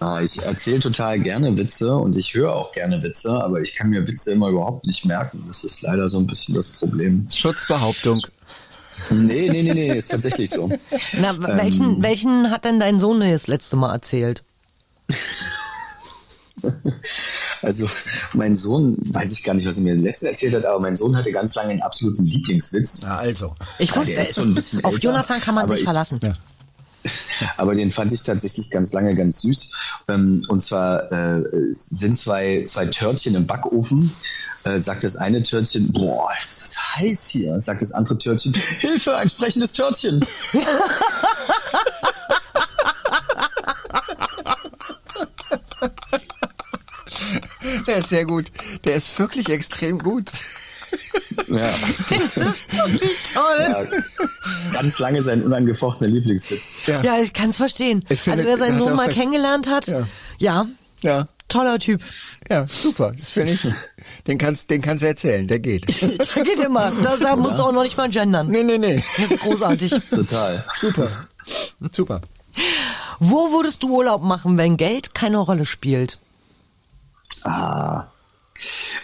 Ah, 0.00 0.20
ich 0.20 0.42
erzähle 0.42 0.80
total 0.80 1.18
gerne 1.20 1.56
Witze 1.56 1.94
und 1.94 2.16
ich 2.16 2.34
höre 2.34 2.54
auch 2.54 2.72
gerne 2.72 3.02
Witze, 3.02 3.30
aber 3.32 3.60
ich 3.60 3.74
kann 3.74 3.90
mir 3.90 4.06
Witze 4.06 4.32
immer 4.32 4.48
überhaupt 4.48 4.86
nicht 4.86 5.04
merken. 5.04 5.44
Das 5.48 5.64
ist 5.64 5.82
leider 5.82 6.08
so 6.08 6.18
ein 6.18 6.26
bisschen 6.26 6.54
das 6.54 6.68
Problem. 6.68 7.26
Schutzbehauptung. 7.30 8.20
Nee, 9.10 9.48
nee, 9.50 9.62
nee, 9.62 9.74
nee, 9.74 9.96
ist 9.96 10.10
tatsächlich 10.10 10.50
so. 10.50 10.70
Na, 11.20 11.36
welchen, 11.38 12.02
welchen 12.02 12.50
hat 12.50 12.64
denn 12.64 12.80
dein 12.80 12.98
Sohn 12.98 13.20
das 13.20 13.46
letzte 13.46 13.76
Mal 13.76 13.92
erzählt? 13.92 14.44
Also 17.62 17.88
mein 18.32 18.56
Sohn, 18.56 18.96
weiß 18.98 19.32
ich 19.32 19.42
gar 19.42 19.54
nicht, 19.54 19.66
was 19.66 19.78
er 19.78 19.84
mir 19.84 19.94
im 19.94 20.04
letzten 20.04 20.26
erzählt 20.26 20.54
hat, 20.54 20.64
aber 20.64 20.78
mein 20.78 20.94
Sohn 20.96 21.16
hatte 21.16 21.32
ganz 21.32 21.54
lange 21.54 21.70
einen 21.70 21.82
absoluten 21.82 22.24
Lieblingswitz. 22.24 23.02
Ja, 23.02 23.16
also. 23.16 23.54
Ich 23.78 23.94
wusste 23.96 24.20
es. 24.20 24.38
Auf 24.38 24.94
älter, 24.94 25.04
Jonathan 25.04 25.40
kann 25.40 25.54
man 25.54 25.68
sich 25.68 25.78
ich- 25.78 25.84
verlassen. 25.84 26.20
Ja. 26.22 26.32
Aber 27.56 27.74
den 27.74 27.90
fand 27.90 28.12
ich 28.12 28.22
tatsächlich 28.22 28.70
ganz 28.70 28.92
lange 28.92 29.14
ganz 29.14 29.40
süß. 29.40 29.72
Ähm, 30.08 30.44
und 30.48 30.62
zwar 30.62 31.10
äh, 31.12 31.42
sind 31.70 32.18
zwei, 32.18 32.64
zwei 32.66 32.86
Törtchen 32.86 33.34
im 33.34 33.46
Backofen. 33.46 34.12
äh, 34.64 34.78
sagt 34.78 35.04
das 35.04 35.16
eine 35.16 35.42
Törtchen, 35.42 35.92
boah, 35.92 36.28
ist 36.38 36.62
das 36.62 36.96
heiß 36.96 37.28
hier. 37.28 37.60
Sagt 37.60 37.82
das 37.82 37.92
andere 37.92 38.18
Törtchen, 38.18 38.54
Hilfe, 38.54 39.16
ein 39.16 39.28
sprechendes 39.28 39.72
Törtchen. 39.72 40.24
Der 47.86 47.98
ist 47.98 48.08
sehr 48.08 48.24
gut. 48.24 48.46
Der 48.84 48.96
ist 48.96 49.16
wirklich 49.18 49.48
extrem 49.48 49.98
gut. 49.98 50.30
Ja. 51.48 51.62
Das 52.34 52.36
ist 52.36 52.72
wirklich 52.74 53.32
toll. 53.34 53.88
ja. 53.92 54.72
Ganz 54.72 54.98
lange 54.98 55.22
sein 55.22 55.42
unangefochtener 55.42 56.08
Lieblingswitz. 56.10 56.76
Ja. 56.86 57.02
Ja, 57.02 57.18
ich 57.18 57.32
kann 57.32 57.50
es 57.50 57.56
verstehen. 57.56 58.02
Finde, 58.06 58.30
also 58.32 58.44
wer 58.44 58.58
seinen 58.58 58.78
Sohn 58.78 58.94
mal 58.94 59.06
recht. 59.06 59.18
kennengelernt 59.18 59.68
hat, 59.68 59.86
Ja. 59.86 60.06
ja, 60.38 60.66
Ja. 61.02 61.28
toller 61.48 61.78
Typ. 61.78 62.00
Ja, 62.50 62.66
super. 62.68 63.12
Das 63.16 63.30
finde 63.30 63.52
ich. 63.52 63.66
Den 64.26 64.38
kannst, 64.38 64.70
den 64.70 64.82
kannst 64.82 65.02
du 65.02 65.08
erzählen. 65.08 65.46
Der 65.46 65.58
geht. 65.60 65.86
Da 66.34 66.42
geht 66.42 66.60
immer. 66.60 66.90
Da, 67.02 67.16
da 67.16 67.36
musst 67.36 67.58
du 67.58 67.62
auch 67.62 67.72
noch 67.72 67.82
nicht 67.84 67.96
mal 67.96 68.08
gendern. 68.10 68.48
Nee, 68.48 68.62
nee, 68.62 68.78
nee. 68.78 69.02
Das 69.16 69.30
ist 69.30 69.40
großartig. 69.40 69.94
Total. 70.10 70.64
Super. 70.74 71.08
Super. 71.92 72.20
Wo 73.20 73.52
würdest 73.52 73.82
du 73.82 73.96
Urlaub 73.96 74.22
machen, 74.22 74.56
wenn 74.58 74.76
Geld 74.76 75.14
keine 75.14 75.38
Rolle 75.38 75.64
spielt? 75.64 76.18
Ah. 77.44 78.04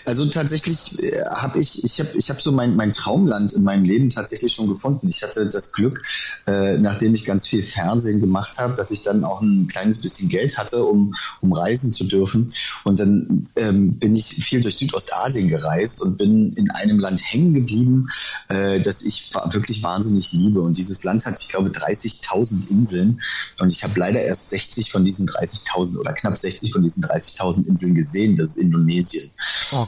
Also 0.05 0.27
tatsächlich 0.27 1.03
äh, 1.03 1.25
habe 1.27 1.61
ich, 1.61 1.85
ich 1.85 2.01
habe 2.01 2.11
ich 2.17 2.31
hab 2.31 2.41
so 2.41 2.53
mein, 2.53 2.77
mein 2.77 2.93
Traumland 2.93 3.53
in 3.53 3.63
meinem 3.63 3.85
Leben 3.85 4.11
tatsächlich 4.11 4.53
schon 4.53 4.69
gefunden. 4.69 5.09
Ich 5.09 5.23
hatte 5.23 5.49
das 5.49 5.73
Glück, 5.73 6.03
äh, 6.47 6.79
nachdem 6.79 7.15
ich 7.15 7.25
ganz 7.25 7.47
viel 7.47 7.63
Fernsehen 7.63 8.21
gemacht 8.21 8.59
habe, 8.59 8.75
dass 8.75 8.91
ich 8.91 9.03
dann 9.03 9.25
auch 9.25 9.41
ein 9.41 9.69
kleines 9.69 10.01
bisschen 10.01 10.29
Geld 10.29 10.59
hatte, 10.59 10.85
um, 10.85 11.15
um 11.41 11.53
reisen 11.53 11.93
zu 11.93 12.05
dürfen. 12.05 12.53
Und 12.85 12.99
dann 12.99 13.49
ähm, 13.57 13.99
bin 13.99 14.17
ich 14.17 14.27
viel 14.27 14.61
durch 14.61 14.77
Südostasien 14.77 15.49
gereist 15.49 16.03
und 16.03 16.19
bin 16.19 16.53
in 16.55 16.71
einem 16.71 16.99
Land 16.99 17.23
hängen 17.25 17.55
geblieben, 17.55 18.09
äh, 18.49 18.81
das 18.81 19.03
ich 19.03 19.33
wirklich 19.51 19.83
wahnsinnig 19.83 20.33
liebe. 20.33 20.61
Und 20.61 20.79
dieses 20.79 21.05
Land 21.05 21.27
hat, 21.27 21.41
ich 21.41 21.49
glaube, 21.49 21.71
30.000 21.71 22.71
Inseln. 22.71 23.21
Und 23.59 23.73
ich 23.73 23.85
habe 23.85 23.99
leider 23.99 24.23
erst 24.23 24.51
60 24.51 24.91
von 24.91 25.05
diesen 25.05 25.29
30.000 25.29 25.99
oder 25.99 26.13
knapp 26.13 26.37
60 26.37 26.73
von 26.73 26.83
diesen 26.83 27.05
30.000 27.05 27.67
Inseln 27.67 27.95
gesehen. 27.95 28.37
Das 28.37 28.51
ist 28.51 28.57
Indonesien. 28.57 29.31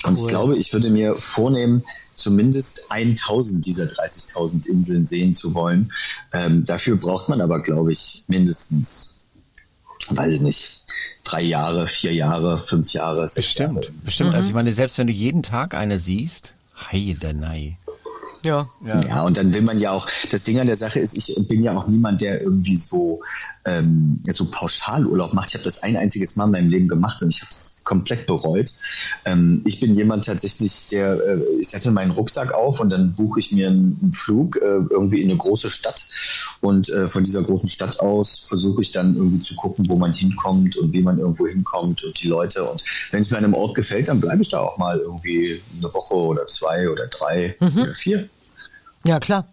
Oh, 0.05 0.09
Und 0.09 0.17
ich 0.19 0.25
cool. 0.25 0.29
glaube, 0.31 0.59
ich 0.59 0.73
würde 0.73 0.91
mir 0.91 1.15
vornehmen, 1.17 1.83
zumindest 2.15 2.91
1000 2.91 3.65
dieser 3.65 3.85
30.000 3.85 4.67
Inseln 4.69 5.05
sehen 5.05 5.35
zu 5.35 5.55
wollen. 5.55 5.93
Ähm, 6.33 6.65
dafür 6.65 6.97
braucht 6.97 7.29
man 7.29 7.41
aber, 7.41 7.63
glaube 7.63 7.93
ich, 7.93 8.25
mindestens, 8.29 9.27
weiß 10.11 10.35
ich 10.35 10.41
nicht, 10.41 10.83
drei 11.25 11.43
Jahre, 11.43 11.87
vier 11.89 12.13
Jahre, 12.13 12.59
fünf 12.59 12.93
Jahre, 12.93 13.29
sechs 13.29 13.47
Bestimmt. 13.49 13.85
Jahre. 13.87 13.97
Bestimmt. 14.05 14.35
Also 14.35 14.47
ich 14.47 14.55
meine, 14.55 14.73
selbst 14.75 14.99
wenn 14.99 15.07
du 15.07 15.13
jeden 15.13 15.43
Tag 15.43 15.75
eine 15.75 15.99
siehst, 15.99 16.53
heidenei. 16.93 17.79
Ja. 18.45 18.69
Ja. 18.87 19.01
Ja, 19.09 19.23
und 19.23 19.37
dann 19.37 19.53
will 19.53 19.63
man 19.63 19.79
ja 19.79 19.91
auch, 19.91 20.09
das 20.31 20.45
Ding 20.45 20.61
an 20.61 20.67
der 20.67 20.77
Sache 20.77 21.01
ist, 21.01 21.17
ich 21.17 21.49
bin 21.49 21.63
ja 21.63 21.77
auch 21.77 21.89
niemand, 21.89 22.21
der 22.21 22.43
irgendwie 22.43 22.77
so, 22.77 23.21
ähm, 23.65 24.21
so 24.31 24.45
Pauschalurlaub 24.51 25.33
macht. 25.33 25.49
Ich 25.49 25.55
habe 25.55 25.65
das 25.65 25.83
ein 25.83 25.97
einziges 25.97 26.37
Mal 26.37 26.45
in 26.45 26.51
meinem 26.51 26.69
Leben 26.69 26.89
gemacht 26.89 27.23
und 27.23 27.31
ich 27.31 27.41
habe 27.41 27.51
es 27.51 27.83
komplett 27.85 28.27
bereut. 28.27 28.73
Ähm, 29.25 29.63
ich 29.65 29.81
bin 29.81 29.95
jemand 29.95 30.25
tatsächlich, 30.27 30.89
der, 30.89 31.15
äh, 31.15 31.41
ich 31.61 31.69
setze 31.69 31.89
mir 31.89 31.95
meinen 31.95 32.11
Rucksack 32.11 32.53
auf 32.53 32.81
und 32.81 32.91
dann 32.91 33.15
buche 33.15 33.41
ich 33.41 33.53
mir 33.53 33.69
einen, 33.69 33.99
einen 34.03 34.13
Flug 34.13 34.57
äh, 34.57 34.81
irgendwie 34.91 35.23
in 35.23 35.31
eine 35.31 35.39
große 35.39 35.71
Stadt 35.71 36.05
und 36.61 36.89
äh, 36.91 37.09
von 37.09 37.25
dieser 37.25 37.43
großen 37.43 37.69
Stadt 37.69 38.01
aus 38.01 38.39
versuche 38.49 38.83
ich 38.83 38.93
dann 38.93 39.17
irgendwie 39.17 39.41
zu 39.41 39.55
gucken, 39.57 39.89
wo 39.89 39.97
man 39.97 40.13
hinkommt 40.13 40.77
und 40.77 40.93
wie 40.93 41.03
man 41.03 41.19
irgendwo 41.19 41.47
hinkommt 41.47 42.05
und 42.05 42.23
die 42.23 42.29
Leute. 42.29 42.65
Und 42.65 42.85
wenn 43.11 43.21
es 43.21 43.31
mir 43.31 43.39
an 43.39 43.45
einem 43.45 43.55
Ort 43.55 43.75
gefällt, 43.75 44.09
dann 44.09 44.21
bleibe 44.21 44.43
ich 44.43 44.51
da 44.51 44.61
auch 44.61 44.79
mal 44.79 44.99
irgendwie 44.99 45.61
eine 45.77 45.93
Woche 45.93 46.15
oder 46.15 46.47
zwei 46.49 46.89
oder 46.89 47.07
drei 47.07 47.57
oder 47.61 47.95
vier. 47.95 48.29
Ja, 49.07 49.21
klar. 49.21 49.47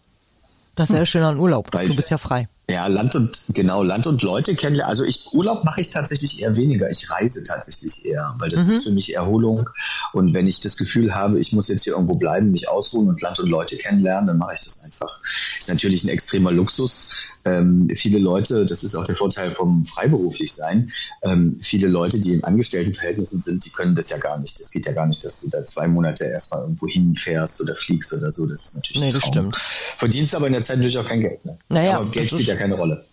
Das 0.75 0.89
ist 0.89 0.95
ja 0.95 1.05
schön 1.05 1.23
an 1.23 1.37
Urlaub. 1.37 1.69
Du 1.71 1.95
bist 1.95 2.09
ja 2.09 2.17
frei. 2.17 2.47
Ja, 2.71 2.87
Land 2.87 3.15
und 3.17 3.41
genau, 3.49 3.83
Land 3.83 4.07
und 4.07 4.21
Leute 4.21 4.55
kennenlernen. 4.55 4.89
Also 4.89 5.03
ich 5.03 5.33
Urlaub 5.33 5.65
mache 5.65 5.81
ich 5.81 5.89
tatsächlich 5.89 6.41
eher 6.41 6.55
weniger. 6.55 6.89
Ich 6.89 7.11
reise 7.11 7.43
tatsächlich 7.43 8.05
eher, 8.05 8.33
weil 8.37 8.49
das 8.49 8.63
ist 8.63 8.83
für 8.83 8.91
mich 8.91 9.13
Erholung. 9.13 9.69
Und 10.13 10.33
wenn 10.33 10.47
ich 10.47 10.61
das 10.61 10.77
Gefühl 10.77 11.13
habe, 11.13 11.37
ich 11.37 11.51
muss 11.51 11.67
jetzt 11.67 11.83
hier 11.83 11.93
irgendwo 11.93 12.13
bleiben, 12.13 12.51
mich 12.51 12.69
ausruhen 12.69 13.09
und 13.09 13.19
Land 13.21 13.39
und 13.39 13.49
Leute 13.49 13.75
kennenlernen, 13.75 14.27
dann 14.27 14.37
mache 14.37 14.53
ich 14.53 14.61
das 14.61 14.83
einfach. 14.85 15.19
Ist 15.59 15.67
natürlich 15.67 16.05
ein 16.05 16.09
extremer 16.09 16.51
Luxus. 16.51 17.31
Ähm, 17.43 17.89
viele 17.93 18.19
Leute, 18.19 18.65
das 18.65 18.83
ist 18.83 18.95
auch 18.95 19.05
der 19.05 19.17
Vorteil 19.17 19.51
vom 19.51 19.83
freiberuflich 19.83 20.53
sein. 20.53 20.91
Ähm, 21.23 21.59
viele 21.61 21.89
Leute, 21.89 22.19
die 22.19 22.33
in 22.33 22.43
Angestelltenverhältnissen 22.43 23.41
sind, 23.41 23.65
die 23.65 23.69
können 23.69 23.95
das 23.95 24.09
ja 24.09 24.17
gar 24.17 24.37
nicht. 24.37 24.57
Das 24.61 24.71
geht 24.71 24.85
ja 24.85 24.93
gar 24.93 25.07
nicht, 25.07 25.25
dass 25.25 25.41
du 25.41 25.49
da 25.49 25.65
zwei 25.65 25.87
Monate 25.87 26.23
erstmal 26.23 26.61
irgendwo 26.61 26.87
hinfährst 26.87 27.61
oder 27.61 27.75
fliegst 27.75 28.13
oder 28.13 28.31
so. 28.31 28.45
Das 28.47 28.65
ist 28.65 28.75
natürlich 28.75 29.01
Nee, 29.01 29.11
das 29.11 29.23
stimmt. 29.25 29.57
Verdienst 29.57 30.33
aber 30.35 30.47
in 30.47 30.53
der 30.53 30.61
Zeit 30.61 30.77
natürlich 30.77 30.97
auch 30.97 31.05
kein 31.07 31.19
Geld. 31.19 31.43
Ne? 31.43 31.57
Naja, 31.67 31.97
aber 31.97 32.09
Geld 32.09 32.29
spielt 32.29 32.47
ja 32.47 32.55
keine 32.61 32.75
Rolle. 32.75 33.05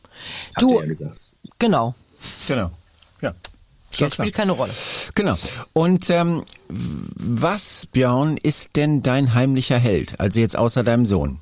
Habt 0.56 0.62
Du- 0.62 0.74
ihr 0.74 0.80
ja 0.80 0.86
gesagt. 0.86 1.20
Genau. 1.58 1.94
Genau. 2.46 2.70
Ja. 3.20 3.34
Geld 3.96 4.14
spielt 4.14 4.34
keine 4.34 4.52
Rolle. 4.52 4.72
Genau. 5.14 5.36
Und 5.72 6.08
ähm, 6.10 6.44
was, 6.68 7.86
Björn, 7.86 8.36
ist 8.36 8.76
denn 8.76 9.02
dein 9.02 9.34
heimlicher 9.34 9.78
Held? 9.78 10.20
Also 10.20 10.40
jetzt 10.40 10.56
außer 10.56 10.84
deinem 10.84 11.06
Sohn. 11.06 11.40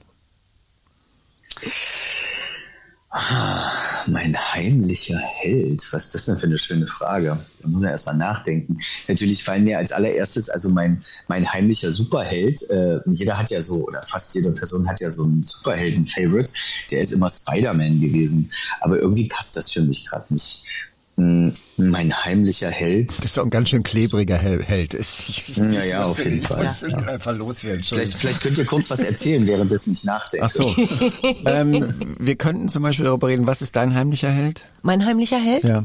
Mein 4.08 4.36
heimlicher 4.36 5.18
Held, 5.18 5.86
was 5.92 6.06
ist 6.06 6.14
das 6.14 6.26
denn 6.26 6.36
für 6.36 6.46
eine 6.46 6.58
schöne 6.58 6.86
Frage? 6.86 7.38
Da 7.60 7.68
muss 7.68 7.80
man 7.80 7.90
erstmal 7.90 8.16
nachdenken. 8.16 8.78
Natürlich 9.08 9.42
fallen 9.42 9.64
mir 9.64 9.78
als 9.78 9.92
allererstes, 9.92 10.50
also 10.50 10.68
mein, 10.68 11.02
mein 11.28 11.50
heimlicher 11.50 11.92
Superheld, 11.92 12.68
äh, 12.70 12.98
jeder 13.06 13.38
hat 13.38 13.50
ja 13.50 13.60
so, 13.60 13.86
oder 13.86 14.02
fast 14.02 14.34
jede 14.34 14.52
Person 14.52 14.88
hat 14.88 15.00
ja 15.00 15.10
so 15.10 15.24
einen 15.24 15.44
Superhelden-Favorite, 15.44 16.50
der 16.90 17.00
ist 17.00 17.12
immer 17.12 17.30
Spider-Man 17.30 18.00
gewesen. 18.00 18.52
Aber 18.80 18.98
irgendwie 18.98 19.28
passt 19.28 19.56
das 19.56 19.70
für 19.70 19.82
mich 19.82 20.06
gerade 20.06 20.32
nicht. 20.32 20.64
Mein 21.18 22.24
heimlicher 22.24 22.68
Held, 22.70 23.16
Das 23.18 23.24
ist 23.24 23.36
doch 23.38 23.44
ein 23.44 23.50
ganz 23.50 23.70
schön 23.70 23.82
klebriger 23.82 24.36
Hel- 24.36 24.62
Held. 24.62 24.92
Ich, 24.92 25.44
Ja, 25.56 25.82
ja, 25.82 26.02
auf 26.02 26.18
jeden 26.22 26.42
Fall. 26.42 26.58
muss 26.58 26.84
einfach 26.84 27.34
loswerden. 27.34 27.82
vielleicht, 27.82 28.14
vielleicht 28.16 28.42
könnt 28.42 28.58
ihr 28.58 28.66
kurz 28.66 28.90
was 28.90 29.00
erzählen, 29.00 29.46
währenddessen 29.46 29.92
ich 29.94 30.04
nachdenke. 30.04 30.44
Ach 30.44 30.50
so. 30.50 30.70
ähm, 31.46 31.94
wir 32.18 32.36
könnten 32.36 32.68
zum 32.68 32.82
Beispiel 32.82 33.06
darüber 33.06 33.28
reden, 33.28 33.46
was 33.46 33.62
ist 33.62 33.76
dein 33.76 33.94
heimlicher 33.94 34.30
Held? 34.30 34.66
Mein 34.82 35.06
heimlicher 35.06 35.38
Held? 35.38 35.64
Ja. 35.64 35.84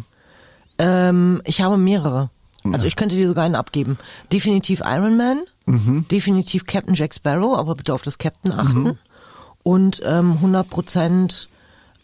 Ähm, 0.80 1.42
ich 1.46 1.62
habe 1.62 1.78
mehrere. 1.78 2.30
Also 2.74 2.86
ich 2.86 2.96
könnte 2.98 3.16
dir 3.16 3.28
sogar 3.28 3.46
einen 3.46 3.56
abgeben. 3.56 3.98
Definitiv 4.34 4.82
Iron 4.86 5.16
Man, 5.18 5.40
Mhm. 5.66 6.06
definitiv 6.12 6.66
Captain 6.66 6.94
Jack 6.96 7.14
Sparrow, 7.16 7.58
aber 7.58 7.76
bitte 7.76 7.94
auf 7.94 8.02
das 8.02 8.18
Captain 8.18 8.52
achten. 8.52 8.98
Und 9.64 10.02
ähm, 10.04 10.34
100 10.34 10.70
Prozent, 10.70 11.48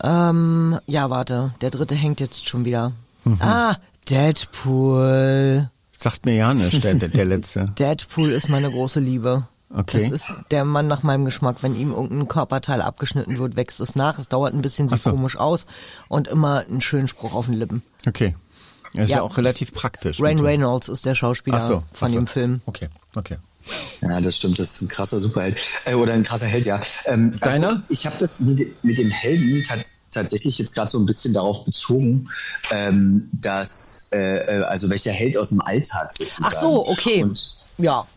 ähm, 0.01 0.79
ja 0.85 1.09
warte, 1.09 1.53
der 1.61 1.71
dritte 1.71 1.95
hängt 1.95 2.19
jetzt 2.21 2.47
schon 2.47 2.63
wieder. 2.65 2.93
Mhm. 3.35 3.41
Ah, 3.41 3.77
Deadpool. 4.09 5.69
Sagt 5.97 6.25
mir 6.25 6.35
ja 6.35 6.53
nicht, 6.53 6.83
der, 6.83 6.93
der 6.95 7.25
letzte. 7.25 7.65
Deadpool 7.79 8.31
ist 8.31 8.49
meine 8.49 8.69
große 8.69 8.99
Liebe. 8.99 9.47
Okay. 9.73 9.99
Das 9.99 10.09
ist 10.09 10.31
der 10.51 10.63
Mann 10.63 10.87
nach 10.87 11.03
meinem 11.03 11.25
Geschmack. 11.25 11.57
Wenn 11.61 11.75
ihm 11.75 11.91
irgendein 11.91 12.27
Körperteil 12.27 12.81
abgeschnitten 12.81 13.37
wird, 13.37 13.55
wächst 13.57 13.81
es 13.81 13.95
nach. 13.95 14.17
Es 14.17 14.29
dauert 14.29 14.53
ein 14.53 14.61
bisschen, 14.61 14.87
sieht 14.87 14.99
so. 14.99 15.11
komisch 15.11 15.37
aus 15.37 15.65
und 16.07 16.27
immer 16.27 16.59
einen 16.69 16.81
schönen 16.81 17.07
Spruch 17.07 17.33
auf 17.33 17.47
den 17.47 17.55
Lippen. 17.55 17.83
Okay. 18.07 18.35
Das 18.93 19.05
ist 19.05 19.09
ja, 19.09 19.17
Ja. 19.17 19.21
auch 19.23 19.35
relativ 19.37 19.73
praktisch. 19.73 20.17
Dem- 20.17 20.39
Reynolds 20.39 20.87
ist 20.87 21.05
der 21.05 21.15
Schauspieler 21.15 21.59
so, 21.59 21.83
von 21.91 22.07
so. 22.07 22.15
dem 22.15 22.27
Film. 22.27 22.61
Okay, 22.65 22.87
okay. 23.15 23.37
Ja, 24.01 24.21
das 24.21 24.35
stimmt, 24.35 24.59
das 24.59 24.73
ist 24.73 24.81
ein 24.81 24.87
krasser 24.87 25.19
Superheld. 25.19 25.59
Äh, 25.85 25.93
oder 25.95 26.13
ein 26.13 26.23
krasser 26.23 26.47
Held, 26.47 26.65
ja. 26.65 26.81
Ähm, 27.05 27.37
Deiner? 27.39 27.69
Also, 27.69 27.81
ich 27.89 28.05
habe 28.05 28.15
das 28.19 28.39
mit, 28.39 28.83
mit 28.83 28.97
dem 28.97 29.09
Helden 29.09 29.63
tats 29.63 29.97
tatsächlich 30.11 30.57
jetzt 30.57 30.73
gerade 30.73 30.89
so 30.89 30.97
ein 30.97 31.05
bisschen 31.05 31.33
darauf 31.33 31.65
bezogen, 31.65 32.29
ähm, 32.71 33.29
dass, 33.33 34.09
äh, 34.13 34.59
äh, 34.59 34.63
also 34.63 34.89
welcher 34.89 35.11
Held 35.11 35.37
aus 35.37 35.49
dem 35.49 35.61
Alltag 35.61 36.11
sozusagen. 36.13 36.45
Ach 36.45 36.59
so, 36.59 36.87
okay. 36.87 37.23
Und, 37.23 37.57
Ja. 37.77 38.07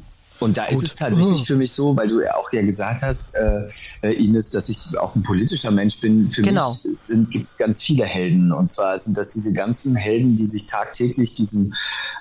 Und 0.40 0.56
da 0.56 0.64
ist 0.64 0.82
es 0.82 0.94
tatsächlich 0.94 1.46
für 1.46 1.56
mich 1.56 1.72
so, 1.72 1.96
weil 1.96 2.08
du 2.08 2.20
ja 2.20 2.34
auch 2.36 2.52
ja 2.52 2.62
gesagt 2.62 3.02
hast, 3.02 3.36
äh, 3.36 3.68
äh, 4.02 4.12
Ines, 4.12 4.50
dass 4.50 4.68
ich 4.68 4.98
auch 4.98 5.14
ein 5.14 5.22
politischer 5.22 5.70
Mensch 5.70 6.00
bin. 6.00 6.30
Für 6.30 6.42
Genau. 6.42 6.76
mich 6.84 6.98
sind, 6.98 7.30
gibt 7.30 7.48
es 7.48 7.56
ganz 7.56 7.82
viele 7.82 8.04
Helden. 8.04 8.52
Und 8.52 8.68
zwar 8.68 8.98
sind 8.98 9.16
das 9.16 9.28
diese 9.30 9.52
ganzen 9.52 9.94
Helden, 9.96 10.34
die 10.34 10.46
sich 10.46 10.66
tagtäglich 10.66 11.34
diesem 11.34 11.74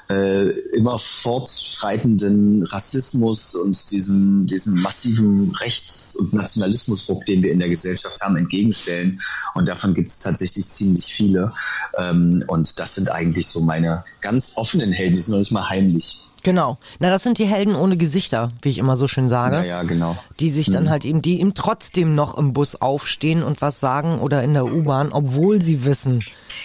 äh, 0.09 0.49
immer 0.75 0.97
fortschreitenden 0.99 2.63
Rassismus 2.63 3.55
und 3.55 3.91
diesem, 3.91 4.47
diesem 4.47 4.81
massiven 4.81 5.51
Rechts- 5.55 6.15
und 6.15 6.33
Nationalismusruck, 6.33 7.25
den 7.25 7.41
wir 7.43 7.51
in 7.51 7.59
der 7.59 7.69
Gesellschaft 7.69 8.21
haben, 8.21 8.35
entgegenstellen. 8.35 9.21
Und 9.55 9.67
davon 9.67 9.93
gibt 9.93 10.09
es 10.09 10.19
tatsächlich 10.19 10.67
ziemlich 10.67 11.05
viele. 11.05 11.53
Ähm, 11.97 12.43
und 12.47 12.79
das 12.79 12.95
sind 12.95 13.09
eigentlich 13.11 13.47
so 13.47 13.61
meine 13.61 14.03
ganz 14.21 14.53
offenen 14.55 14.91
Helden, 14.91 15.15
die 15.15 15.21
sind 15.21 15.31
noch 15.33 15.39
nicht 15.39 15.51
mal 15.51 15.69
heimlich. 15.69 16.28
Genau. 16.43 16.77
Na, 16.99 17.09
das 17.09 17.23
sind 17.23 17.37
die 17.37 17.45
Helden 17.45 17.75
ohne 17.75 17.97
Gesichter, 17.97 18.51
wie 18.61 18.69
ich 18.69 18.77
immer 18.77 18.95
so 18.97 19.07
schön 19.07 19.27
sage. 19.29 19.57
Ja, 19.57 19.63
ja, 19.63 19.83
genau. 19.83 20.17
Die 20.39 20.49
sich 20.49 20.71
dann 20.71 20.89
halt 20.89 21.03
eben, 21.05 21.21
die 21.21 21.39
ihm 21.39 21.53
trotzdem 21.53 22.15
noch 22.15 22.37
im 22.37 22.53
Bus 22.53 22.75
aufstehen 22.75 23.43
und 23.43 23.61
was 23.61 23.79
sagen 23.79 24.19
oder 24.19 24.41
in 24.43 24.53
der 24.53 24.65
U-Bahn, 24.65 25.11
obwohl 25.11 25.61
sie 25.61 25.83
wissen, 25.85 26.23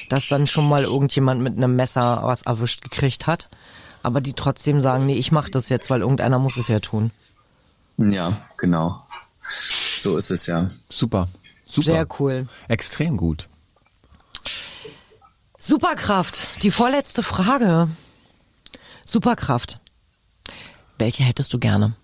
dass 0.09 0.29
dann 0.29 0.47
schon 0.47 0.69
mal 0.69 0.85
irgendjemand 0.85 1.41
mit 1.41 1.57
einem 1.57 1.75
Messer 1.77 2.21
was 2.23 2.43
erwischt 2.43 2.83
gekriegt 2.83 3.27
hat. 3.27 3.49
aber 4.05 4.21
die 4.21 4.35
trotzdem 4.35 4.81
sagen, 4.81 5.07
nee, 5.07 5.17
ich 5.17 5.33
mach 5.33 5.49
das 5.49 5.71
jetzt, 5.71 5.91
weil 5.91 6.03
irgendeiner 6.03 6.39
muss 6.39 6.59
es 6.59 6.69
ja 6.69 6.79
tun. 6.79 7.11
Ja, 7.97 8.43
genau. 8.59 9.03
So 9.97 10.17
ist 10.19 10.31
es 10.31 10.47
ja. 10.47 10.71
Super. 10.91 11.29
Super. 11.67 11.93
Sehr 11.93 12.07
cool. 12.21 12.47
Extrem 12.69 13.17
gut. 13.17 13.49
Superkraft, 15.59 16.63
die 16.63 16.71
vorletzte 16.71 17.23
Frage. 17.23 17.89
Superkraft. 19.05 19.81
Welche 20.99 21.23
hättest 21.23 21.53
du 21.53 21.59
gerne? 21.59 21.95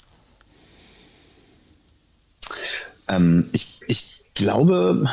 Ähm, 3.09 3.49
ich, 3.53 3.81
ich 3.87 4.23
glaube, 4.35 5.09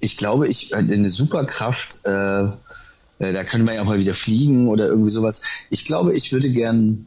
ich 0.00 0.16
glaube, 0.16 0.48
ich 0.48 0.74
eine 0.74 1.08
Superkraft, 1.08 2.04
äh, 2.04 2.44
äh, 2.44 3.32
da 3.32 3.44
könnte 3.44 3.64
man 3.64 3.74
ja 3.74 3.82
auch 3.82 3.86
mal 3.86 3.98
wieder 3.98 4.14
fliegen 4.14 4.68
oder 4.68 4.86
irgendwie 4.86 5.10
sowas. 5.10 5.42
Ich 5.70 5.84
glaube, 5.84 6.14
ich 6.14 6.32
würde 6.32 6.50
gern, 6.50 7.06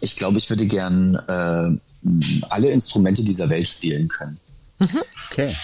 ich 0.00 0.16
glaube, 0.16 0.38
ich 0.38 0.50
würde 0.50 0.66
gern 0.66 1.14
äh, 1.14 2.44
alle 2.48 2.70
Instrumente 2.70 3.22
dieser 3.22 3.48
Welt 3.48 3.68
spielen 3.68 4.08
können. 4.08 4.38
Okay. 5.30 5.54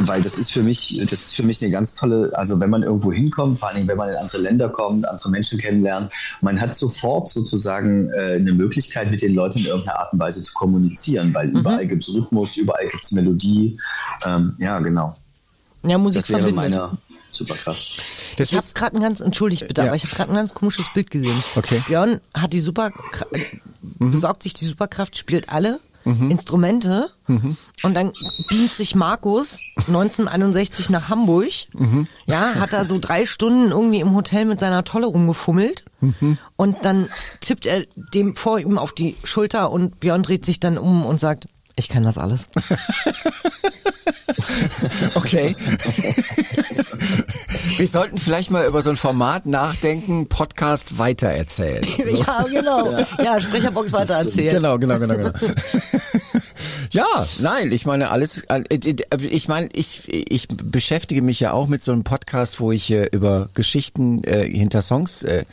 Weil 0.00 0.20
das 0.20 0.36
ist 0.38 0.52
für 0.52 0.62
mich, 0.62 1.00
das 1.08 1.20
ist 1.20 1.34
für 1.34 1.42
mich 1.42 1.62
eine 1.62 1.70
ganz 1.70 1.94
tolle, 1.94 2.30
also 2.36 2.60
wenn 2.60 2.68
man 2.68 2.82
irgendwo 2.82 3.10
hinkommt, 3.10 3.58
vor 3.58 3.70
allem 3.70 3.88
wenn 3.88 3.96
man 3.96 4.10
in 4.10 4.16
andere 4.16 4.38
Länder 4.38 4.68
kommt, 4.68 5.08
andere 5.08 5.30
Menschen 5.30 5.58
kennenlernt, 5.58 6.12
man 6.42 6.60
hat 6.60 6.74
sofort 6.74 7.30
sozusagen 7.30 8.10
äh, 8.10 8.34
eine 8.34 8.52
Möglichkeit, 8.52 9.10
mit 9.10 9.22
den 9.22 9.34
Leuten 9.34 9.60
in 9.60 9.64
irgendeiner 9.66 9.98
Art 9.98 10.12
und 10.12 10.18
Weise 10.18 10.42
zu 10.42 10.52
kommunizieren, 10.52 11.32
weil 11.32 11.48
überall 11.48 11.86
gibt 11.86 12.02
es 12.06 12.12
Rhythmus, 12.14 12.56
überall 12.58 12.86
gibt 12.88 13.02
es 13.04 13.12
Melodie. 13.12 13.78
Ähm, 14.26 14.54
ja, 14.58 14.78
genau. 14.80 15.14
Ja, 15.84 15.96
Musik 15.96 16.20
Das 16.20 16.28
wäre 16.30 16.40
verbindet. 16.42 16.70
meine 16.78 16.98
Superkraft. 17.30 18.02
Das 18.36 18.48
Ich 18.48 18.54
habe 18.54 18.64
ist, 18.64 18.74
gerade 18.74 18.96
ein 18.96 19.02
ganz, 19.02 19.20
entschuldigt 19.20 19.66
bitte, 19.68 19.80
Ja. 19.80 19.86
aber 19.86 19.96
ich 19.96 20.04
habe 20.04 20.14
gerade 20.14 20.30
ein 20.32 20.36
ganz 20.36 20.52
komisches 20.52 20.86
Bild 20.92 21.10
gesehen. 21.10 21.42
Okay. 21.56 21.82
Björn 21.86 22.20
hat 22.34 22.52
die 22.52 22.60
Super, 22.60 22.90
besorgt 23.98 24.42
sich 24.42 24.52
die 24.54 24.66
Superkraft, 24.66 25.16
spielt 25.16 25.48
alle 25.48 25.80
Instrumente. 26.30 27.10
Und 27.82 27.94
dann 27.94 28.12
beamt 28.48 28.72
sich 28.74 28.94
Markus 28.94 29.60
1961 29.86 30.88
nach 30.90 31.08
Hamburg. 31.08 31.50
Ja, 32.26 32.54
hat 32.56 32.72
da 32.72 32.84
so 32.84 32.98
drei 32.98 33.26
Stunden 33.26 33.70
irgendwie 33.70 34.00
im 34.00 34.14
Hotel 34.14 34.44
mit 34.46 34.58
seiner 34.58 34.84
Tolle 34.84 35.06
rumgefummelt. 35.06 35.84
Und 36.56 36.76
dann 36.82 37.08
tippt 37.40 37.66
er 37.66 37.84
dem 38.14 38.36
vor 38.36 38.58
ihm 38.58 38.78
auf 38.78 38.92
die 38.92 39.16
Schulter 39.24 39.70
und 39.70 40.00
Björn 40.00 40.22
dreht 40.22 40.44
sich 40.44 40.60
dann 40.60 40.78
um 40.78 41.04
und 41.04 41.20
sagt, 41.20 41.48
ich 41.78 41.88
kann 41.88 42.02
das 42.02 42.18
alles. 42.18 42.48
okay. 45.14 45.54
Wir 47.76 47.86
sollten 47.86 48.18
vielleicht 48.18 48.50
mal 48.50 48.66
über 48.66 48.82
so 48.82 48.90
ein 48.90 48.96
Format 48.96 49.46
nachdenken, 49.46 50.28
Podcast 50.28 50.98
weitererzählen. 50.98 51.84
So. 52.08 52.16
Ja, 52.22 52.42
genau. 52.44 53.04
Ja, 53.22 53.40
Sprecherbox 53.40 53.92
weiter 53.92 54.14
erzählt. 54.14 54.54
Genau, 54.54 54.78
genau, 54.78 54.98
genau, 54.98 55.14
genau. 55.14 55.30
ja, 56.90 57.26
nein, 57.40 57.70
ich 57.70 57.84
meine 57.86 58.10
alles. 58.10 58.44
äh, 58.44 58.62
Ich 59.18 59.48
meine, 59.48 59.68
ich 59.72 60.02
ich 60.08 60.48
beschäftige 60.48 61.22
mich 61.22 61.40
ja 61.40 61.52
auch 61.52 61.68
mit 61.68 61.84
so 61.84 61.92
einem 61.92 62.04
Podcast, 62.04 62.60
wo 62.60 62.72
ich 62.72 62.90
äh, 62.90 63.08
über 63.12 63.50
Geschichten 63.54 64.24
äh, 64.24 64.48
hinter 64.48 64.80
Songs 64.80 65.22
äh, 65.22 65.44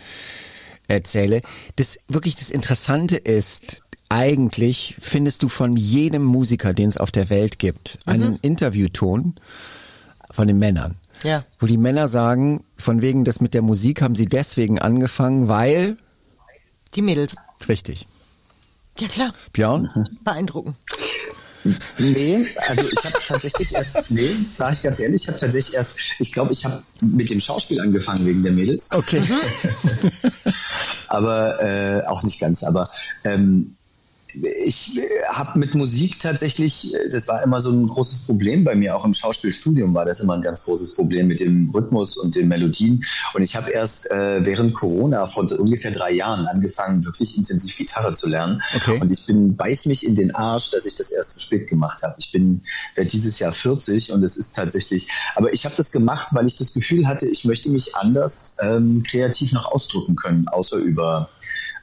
erzähle. 0.88 1.42
Das 1.76 2.00
wirklich 2.08 2.36
das 2.36 2.52
Interessante 2.52 3.18
ist. 3.18 3.84
Eigentlich 4.16 4.96
findest 5.02 5.44
du 5.44 5.50
von 5.50 5.76
jedem 5.76 6.24
Musiker, 6.24 6.74
den 6.74 6.88
es 6.88 6.96
auf 6.96 7.12
der 7.12 7.30
Welt 7.30 7.60
gibt, 7.60 8.00
einen 8.06 8.38
Interviewton 8.42 9.36
von 10.32 10.48
den 10.48 10.58
Männern. 10.58 10.96
Ja. 11.24 11.44
Wo 11.60 11.66
die 11.66 11.76
Männer 11.76 12.08
sagen, 12.08 12.64
von 12.78 13.02
wegen 13.02 13.26
das 13.26 13.42
mit 13.42 13.54
der 13.54 13.62
Musik 13.62 14.02
haben 14.02 14.16
sie 14.16 14.26
deswegen 14.26 14.80
angefangen, 14.80 15.50
weil 15.50 15.98
Die 16.96 17.02
Mädels. 17.02 17.36
richtig. 17.68 18.08
Ja, 19.00 19.10
klar. 19.10 19.34
Björn? 19.52 19.90
Beeindruckend. 20.24 20.78
Nee, 21.98 22.46
also 22.70 22.84
ich 22.88 23.04
habe 23.04 23.18
tatsächlich 23.28 23.76
erst, 23.76 24.12
nee, 24.12 24.30
sage 24.54 24.76
ich 24.76 24.82
ganz 24.84 25.00
ehrlich, 25.00 25.24
ich 25.24 25.28
habe 25.28 25.40
tatsächlich 25.40 25.76
erst, 25.76 26.00
ich 26.20 26.32
glaube, 26.32 26.54
ich 26.54 26.64
habe 26.64 26.84
mit 27.02 27.30
dem 27.32 27.42
Schauspiel 27.42 27.82
angefangen 27.82 28.26
wegen 28.26 28.44
der 28.44 28.54
Mädels. 28.54 28.92
Okay. 28.94 29.24
aber 31.10 31.62
äh, 31.62 32.06
auch 32.06 32.24
nicht 32.24 32.40
ganz. 32.40 32.64
Aber 32.64 32.88
ähm, 33.26 33.76
ich 34.44 34.98
äh, 34.98 35.08
habe 35.30 35.60
mit 35.60 35.76
Musik 35.76 36.20
tatsächlich, 36.20 36.94
äh, 36.96 37.10
das 37.10 37.28
war 37.28 37.44
immer 37.44 37.62
so 37.62 37.72
ein 37.72 37.88
großes 37.88 38.26
Problem 38.26 38.64
bei 38.64 38.76
mir, 38.76 38.96
auch 38.96 39.06
im 39.06 39.14
Schauspielstudium 39.14 39.94
war 39.94 40.06
das 40.06 40.20
immer 40.20 40.34
ein 40.34 40.42
ganz 40.42 40.66
großes 40.66 40.96
Problem 40.96 41.28
mit 41.28 41.40
dem 41.40 41.70
Rhythmus 41.70 42.18
und 42.18 42.36
den 42.36 42.48
Melodien. 42.48 43.04
Und 43.34 43.44
ich 43.44 43.56
habe 43.56 43.72
erst 43.72 44.12
äh, 44.12 44.46
während 44.46 44.74
Corona 44.74 45.26
vor 45.26 45.50
ungefähr 45.60 45.92
drei 45.92 46.12
Jahren 46.12 46.48
angefangen, 46.48 47.06
wirklich 47.06 47.38
intensiv 47.38 47.78
Gitarre 47.78 48.14
zu 48.14 48.28
lernen. 48.28 48.62
Okay. 48.76 49.00
Und 49.00 49.12
ich 49.12 49.26
bin 49.26 49.56
beiß 49.56 49.86
mich 49.86 50.06
in 50.06 50.16
den 50.16 50.34
Arsch, 50.34 50.72
dass 50.72 50.86
ich 50.86 50.96
das 50.96 51.12
erst 51.12 51.32
zu 51.32 51.40
spät 51.40 51.68
gemacht 51.68 52.04
habe. 52.04 52.16
Ich 52.20 52.32
bin 52.32 52.62
werde 52.96 53.10
dieses 53.10 53.40
Jahr 53.40 53.52
40 53.52 54.12
und 54.12 54.24
es 54.24 54.38
ist 54.38 54.56
tatsächlich, 54.56 55.10
aber 55.36 55.54
ich 55.54 55.66
habe 55.66 55.76
das 55.76 55.92
gemacht, 55.92 56.30
weil 56.32 56.48
ich 56.48 56.56
das 56.56 56.74
Gefühl 56.74 57.08
hatte, 57.08 57.28
ich 57.28 57.46
möchte 57.46 57.70
mich 57.70 57.96
anders 57.96 58.58
ähm, 58.62 59.04
kreativ 59.04 59.52
noch 59.54 59.66
ausdrücken 59.72 60.16
können, 60.16 60.48
außer 60.48 60.78
über 60.78 61.30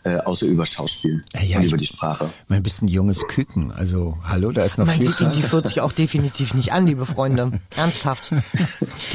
äh, 0.04 0.16
außer 0.16 0.46
über 0.46 0.66
Schauspiel 0.66 1.22
Ja, 1.40 1.58
und 1.58 1.64
über 1.64 1.76
die 1.76 1.86
Sprache. 1.86 2.28
Mein 2.48 2.62
bisschen 2.62 2.88
junges 2.88 3.26
Küken. 3.28 3.72
Also, 3.72 4.18
hallo, 4.24 4.50
da 4.50 4.64
ist 4.64 4.78
noch 4.78 4.86
Man 4.86 4.96
viel 4.96 5.08
sieht 5.08 5.20
ihm 5.20 5.32
die 5.32 5.42
40 5.42 5.80
auch 5.80 5.92
definitiv 5.92 6.54
nicht 6.54 6.72
an, 6.72 6.86
liebe 6.86 7.06
Freunde. 7.06 7.60
Ernsthaft. 7.76 8.32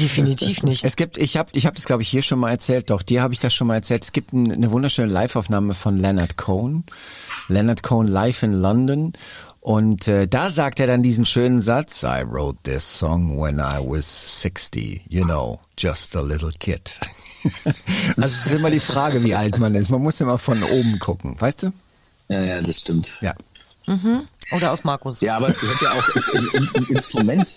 Definitiv 0.00 0.62
nicht. 0.62 0.84
Es 0.84 0.96
gibt, 0.96 1.18
ich 1.18 1.36
habe 1.36 1.50
ich 1.52 1.66
hab 1.66 1.74
das 1.74 1.84
glaube 1.84 2.02
ich 2.02 2.08
hier 2.08 2.22
schon 2.22 2.38
mal 2.38 2.50
erzählt, 2.50 2.90
doch 2.90 3.02
dir 3.02 3.22
habe 3.22 3.34
ich 3.34 3.40
das 3.40 3.54
schon 3.54 3.66
mal 3.66 3.74
erzählt. 3.74 4.04
Es 4.04 4.12
gibt 4.12 4.32
ein, 4.32 4.50
eine 4.50 4.70
wunderschöne 4.70 5.12
Live-Aufnahme 5.12 5.74
von 5.74 5.96
Leonard 5.96 6.36
Cohen. 6.36 6.84
Leonard 7.48 7.82
Cohen 7.82 8.08
live 8.08 8.42
in 8.42 8.52
London. 8.52 9.12
Und 9.60 10.08
äh, 10.08 10.26
da 10.26 10.50
sagt 10.50 10.80
er 10.80 10.86
dann 10.86 11.02
diesen 11.02 11.26
schönen 11.26 11.60
Satz, 11.60 12.02
I 12.02 12.22
wrote 12.24 12.58
this 12.62 12.98
song 12.98 13.38
when 13.38 13.58
I 13.58 13.78
was 13.78 14.06
60, 14.40 15.02
you 15.08 15.24
know, 15.24 15.60
just 15.76 16.16
a 16.16 16.22
little 16.22 16.52
kid. 16.58 16.92
also 18.16 18.26
es 18.26 18.46
ist 18.46 18.54
immer 18.54 18.70
die 18.70 18.80
Frage, 18.80 19.22
wie 19.24 19.34
alt 19.34 19.58
man 19.58 19.74
ist. 19.74 19.90
Man 19.90 20.02
muss 20.02 20.20
immer 20.20 20.38
von 20.38 20.62
oben 20.62 20.98
gucken, 20.98 21.36
weißt 21.38 21.64
du? 21.64 21.72
Ja, 22.28 22.42
ja, 22.42 22.60
das 22.60 22.80
stimmt. 22.80 23.12
Ja. 23.20 23.34
Oder 24.50 24.72
aus 24.72 24.84
Markus. 24.84 25.20
Ja, 25.20 25.36
aber 25.36 25.48
es 25.48 25.60
gehört 25.60 25.80
ja 25.80 25.92
auch 25.92 26.08
ein, 26.14 26.68
ein 26.74 26.86
Instrument. 26.88 27.54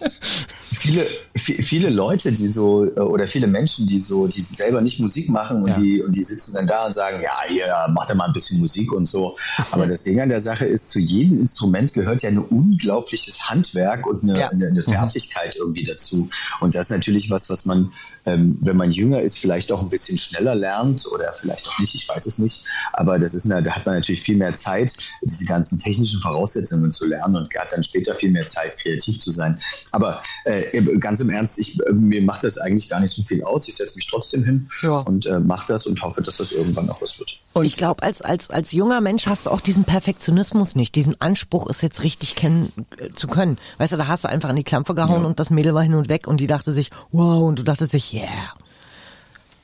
Viele, 0.82 1.06
vi- 1.36 1.62
viele 1.62 1.90
Leute, 1.92 2.32
die 2.32 2.48
so, 2.48 2.86
äh, 2.86 3.00
oder 3.00 3.28
viele 3.28 3.46
Menschen, 3.46 3.86
die 3.86 4.00
so, 4.00 4.26
die 4.26 4.42
selber 4.42 4.82
nicht 4.82 5.00
Musik 5.00 5.30
machen 5.30 5.62
und 5.62 5.70
Ja. 5.70 5.78
die, 5.80 6.02
und 6.02 6.16
die 6.16 6.24
sitzen 6.24 6.56
dann 6.56 6.66
da 6.66 6.88
und 6.88 6.94
sagen, 6.94 7.22
ja, 7.22 7.34
hier, 7.48 7.68
macht 7.90 8.10
doch 8.10 8.16
mal 8.16 8.26
ein 8.26 8.34
bisschen 8.34 8.60
Musik 8.60 8.92
und 8.92 9.06
so. 9.06 9.38
Aber 9.72 9.86
das 9.86 10.02
Ding 10.02 10.20
an 10.20 10.30
der 10.30 10.40
Sache 10.40 10.66
ist, 10.66 10.90
zu 10.90 11.00
jedem 11.00 11.40
Instrument 11.40 11.94
gehört 11.94 12.24
ja 12.24 12.30
ein 12.30 12.40
unglaubliches 12.40 13.48
Handwerk 13.48 14.08
und 14.08 14.24
eine, 14.24 14.40
Ja. 14.40 14.50
eine, 14.50 14.68
eine 14.68 14.82
Fertigkeit 14.82 15.56
irgendwie 15.56 15.84
dazu. 15.84 16.30
Und 16.62 16.74
das 16.74 16.88
ist 16.88 16.92
natürlich 16.92 17.30
was, 17.30 17.48
was 17.52 17.66
man, 17.66 17.92
ähm, 18.26 18.58
wenn 18.62 18.76
man 18.76 18.92
jünger 18.92 19.22
ist, 19.22 19.38
vielleicht 19.38 19.72
auch 19.72 19.82
ein 19.84 19.90
bisschen 19.90 20.18
schneller 20.18 20.56
lernt 20.56 21.06
oder 21.14 21.32
vielleicht 21.34 21.68
auch 21.68 21.78
nicht, 21.78 21.94
ich 21.94 22.10
weiß 22.10 22.26
es 22.26 22.40
nicht. 22.40 22.66
Aber 22.94 23.20
das 23.20 23.36
ist 23.36 23.46
eine, 23.46 23.62
da 23.62 23.72
hat 23.74 23.86
man 23.86 23.96
natürlich 23.96 24.24
viel 24.24 24.38
mehr 24.38 24.56
Zeit, 24.56 24.96
diese 25.22 25.46
ganzen 25.46 25.78
technischen 25.78 26.20
Voraussetzungen 26.22 26.92
zu 26.92 27.06
lernen 27.06 27.36
und 27.36 27.54
hat 27.56 27.72
dann 27.72 27.84
später 27.84 28.16
viel 28.16 28.32
mehr 28.32 28.48
Zeit, 28.48 28.78
kreativ 28.78 29.20
zu 29.20 29.30
sein. 29.30 29.60
Aber 29.92 30.24
äh, 30.46 30.71
ganz 31.00 31.20
im 31.22 31.30
Ernst, 31.30 31.60
ich, 31.60 31.80
äh, 31.86 31.92
mir 31.94 32.22
macht 32.22 32.44
das 32.44 32.58
eigentlich 32.58 32.90
gar 32.90 33.00
nicht 33.00 33.12
so 33.14 33.22
viel 33.22 33.44
aus. 33.44 33.68
Ich 33.68 33.76
setze 33.76 33.96
mich 33.96 34.08
trotzdem 34.08 34.44
hin 34.44 34.70
Ja. 34.82 35.00
und 35.00 35.26
äh, 35.26 35.40
mache 35.40 35.68
das 35.68 35.86
und 35.88 36.02
hoffe, 36.02 36.22
dass 36.22 36.38
das 36.38 36.52
irgendwann 36.52 36.86
noch 36.86 37.02
was 37.02 37.20
wird. 37.20 37.40
Und 37.54 37.66
ich 37.66 37.76
glaube, 37.76 38.04
als, 38.04 38.22
als, 38.22 38.50
als 38.50 38.72
junger 38.72 39.02
Mensch 39.02 39.28
hast 39.28 39.46
du 39.46 39.50
auch 39.50 39.62
diesen 39.62 39.84
Perfektionismus 39.84 40.76
nicht, 40.76 40.96
diesen 40.96 41.20
Anspruch, 41.20 41.68
es 41.70 41.82
jetzt 41.82 42.04
richtig 42.04 42.36
kennen 42.36 42.72
äh, 42.98 43.10
zu 43.12 43.28
können. 43.28 43.58
Weißt 43.78 43.94
du, 43.94 43.98
da 43.98 44.08
hast 44.08 44.24
du 44.24 44.30
einfach 44.30 44.50
in 44.50 44.56
die 44.56 44.64
Klampe 44.64 44.96
gehauen 44.96 45.26
und 45.26 45.40
das 45.40 45.50
Mädel 45.50 45.74
war 45.74 45.84
hin 45.84 45.94
und 45.96 46.08
weg 46.10 46.28
und 46.28 46.38
die 46.40 46.48
dachte 46.48 46.72
sich, 46.72 46.90
wow, 47.12 47.44
und 47.48 47.60
du 47.60 47.64
dachtest 47.64 47.92
sich, 47.92 48.14
yeah. 48.14 48.28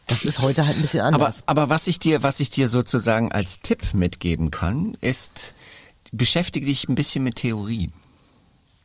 Das 0.07 0.23
ist 0.23 0.39
heute 0.39 0.65
halt 0.65 0.77
ein 0.77 0.81
bisschen 0.81 1.01
Aber, 1.01 1.15
anders. 1.15 1.43
aber 1.47 1.67
was 1.69 1.85
ich 1.87 1.99
dir, 1.99 2.23
was 2.23 2.39
ich 2.39 2.49
dir 2.49 2.69
sozusagen 2.69 3.31
als 3.33 3.59
Tipp 3.59 3.93
mitgeben 3.93 4.51
kann, 4.51 4.95
ist, 5.01 5.53
beschäftige 6.13 6.65
dich 6.65 6.87
ein 6.87 6.95
bisschen 6.95 7.25
mit 7.25 7.35
Theorie. 7.35 7.89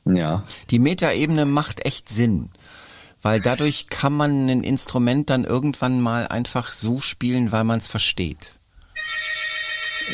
Ja. 0.04 0.44
Die 0.70 0.78
Metaebene 0.78 1.46
macht 1.46 1.84
echt 1.84 2.08
Sinn. 2.08 2.50
Weil 3.22 3.40
dadurch 3.40 3.86
kann 3.86 4.12
man 4.12 4.48
ein 4.48 4.64
Instrument 4.64 5.30
dann 5.30 5.44
irgendwann 5.44 6.00
mal 6.00 6.26
einfach 6.26 6.72
so 6.72 6.98
spielen, 6.98 7.52
weil 7.52 7.62
man 7.62 7.78
es 7.78 7.86
versteht. 7.86 8.54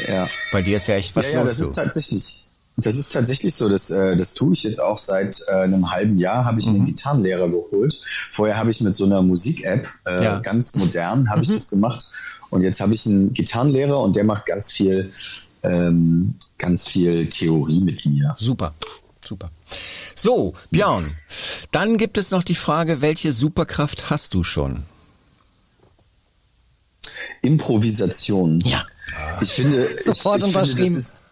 Ja. 0.07 0.29
Bei 0.53 0.61
dir 0.63 0.77
ist 0.77 0.89
ja 0.89 0.97
echt 0.97 1.17
was 1.17 1.29
ja, 1.29 1.35
ja, 1.37 1.43
los. 1.43 1.53
das 1.53 1.61
ist 1.61 1.77
du. 1.77 1.83
tatsächlich. 1.83 2.45
Das 2.77 2.95
ist 2.95 3.09
tatsächlich 3.13 3.57
so, 3.57 3.69
das, 3.69 3.91
äh, 3.91 4.17
das 4.17 4.35
tue 4.35 4.53
ich 4.53 4.63
jetzt 4.63 4.81
auch 4.81 5.01
seit 5.01 5.41
äh, 5.49 5.53
einem 5.55 5.91
halben 5.91 6.17
Jahr, 6.17 6.45
habe 6.45 6.61
ich 6.61 6.67
mir 6.67 6.75
einen 6.77 6.87
Gitarrenlehrer 6.87 7.49
geholt. 7.49 7.99
Vorher 8.31 8.57
habe 8.57 8.71
ich 8.71 8.81
mit 8.81 8.95
so 8.95 9.05
einer 9.05 9.21
Musik-App, 9.21 9.89
äh, 10.07 10.23
Ja. 10.23 10.39
ganz 10.39 10.77
modern, 10.77 11.29
habe 11.29 11.43
ich 11.43 11.49
das 11.49 11.71
gemacht. 11.71 12.05
Und 12.51 12.63
jetzt 12.63 12.81
habe 12.81 12.95
ich 12.95 13.05
einen 13.05 13.33
Gitarrenlehrer 13.35 13.99
und 13.99 14.15
der 14.15 14.23
macht 14.23 14.47
ganz 14.47 14.71
viel, 14.71 15.13
ähm, 15.65 16.35
ganz 16.57 16.87
viel 16.87 17.29
Theorie 17.29 17.81
mit 17.81 18.07
mir. 18.07 18.37
Super, 18.39 18.73
super. 19.29 19.51
So, 20.15 20.55
Björn, 20.71 21.17
dann 21.71 21.99
gibt 21.99 22.19
es 22.19 22.31
noch 22.31 22.43
die 22.43 22.55
Frage, 22.55 23.01
welche 23.01 23.33
Superkraft 23.33 24.11
hast 24.11 24.35
du 24.35 24.43
schon? 24.43 24.83
Improvisation. 27.43 28.61
Ja. 28.61 28.85
Ich 29.41 29.53
finde, 29.53 29.97
Sofort 29.99 30.41
ich, 30.41 30.47
ich 30.49 30.53
finde, 30.53 30.71
unterschrieben. 30.71 30.95
das 30.95 31.05
ist, 31.05 31.25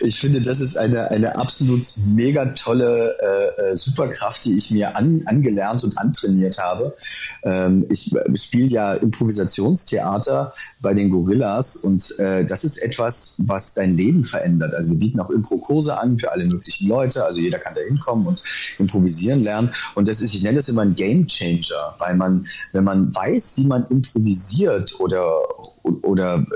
ich 0.00 0.18
finde, 0.18 0.40
das 0.40 0.60
ist 0.60 0.76
eine, 0.76 1.10
eine 1.10 1.36
absolut 1.36 1.86
mega 2.06 2.46
tolle 2.46 3.16
äh, 3.20 3.70
äh, 3.70 3.76
Superkraft, 3.76 4.44
die 4.44 4.56
ich 4.56 4.70
mir 4.70 4.96
an, 4.96 5.22
angelernt 5.26 5.84
und 5.84 5.98
antrainiert 5.98 6.58
habe. 6.58 6.94
Ähm, 7.42 7.86
ich 7.90 8.12
spiele 8.34 8.68
ja 8.68 8.94
Improvisationstheater 8.94 10.54
bei 10.80 10.94
den 10.94 11.10
Gorillas 11.10 11.76
und 11.76 12.18
äh, 12.18 12.44
das 12.44 12.64
ist 12.64 12.78
etwas, 12.78 13.42
was 13.46 13.74
dein 13.74 13.94
Leben 13.94 14.24
verändert. 14.24 14.74
Also 14.74 14.92
wir 14.92 14.98
bieten 14.98 15.20
auch 15.20 15.30
Impro-Kurse 15.30 15.98
an 15.98 16.18
für 16.18 16.32
alle 16.32 16.46
möglichen 16.46 16.88
Leute. 16.88 17.24
Also 17.24 17.40
jeder 17.40 17.58
kann 17.58 17.74
da 17.74 17.80
hinkommen 17.80 18.26
und 18.26 18.42
improvisieren 18.78 19.42
lernen. 19.42 19.70
Und 19.94 20.08
das 20.08 20.20
ist, 20.20 20.34
ich 20.34 20.42
nenne 20.42 20.56
das 20.56 20.68
immer 20.68 20.82
ein 20.82 20.94
Game 20.94 21.26
Changer, 21.26 21.94
weil 21.98 22.16
man, 22.16 22.46
wenn 22.72 22.84
man 22.84 23.14
weiß, 23.14 23.58
wie 23.58 23.66
man 23.66 23.86
improvisiert 23.88 24.98
oder, 25.00 25.42
oder 26.02 26.46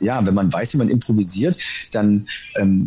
ja, 0.00 0.24
wenn 0.24 0.34
man 0.34 0.52
weiß, 0.52 0.74
wie 0.74 0.78
man 0.78 0.88
improvisiert, 0.88 1.58
dann 1.92 2.26
ähm, 2.56 2.83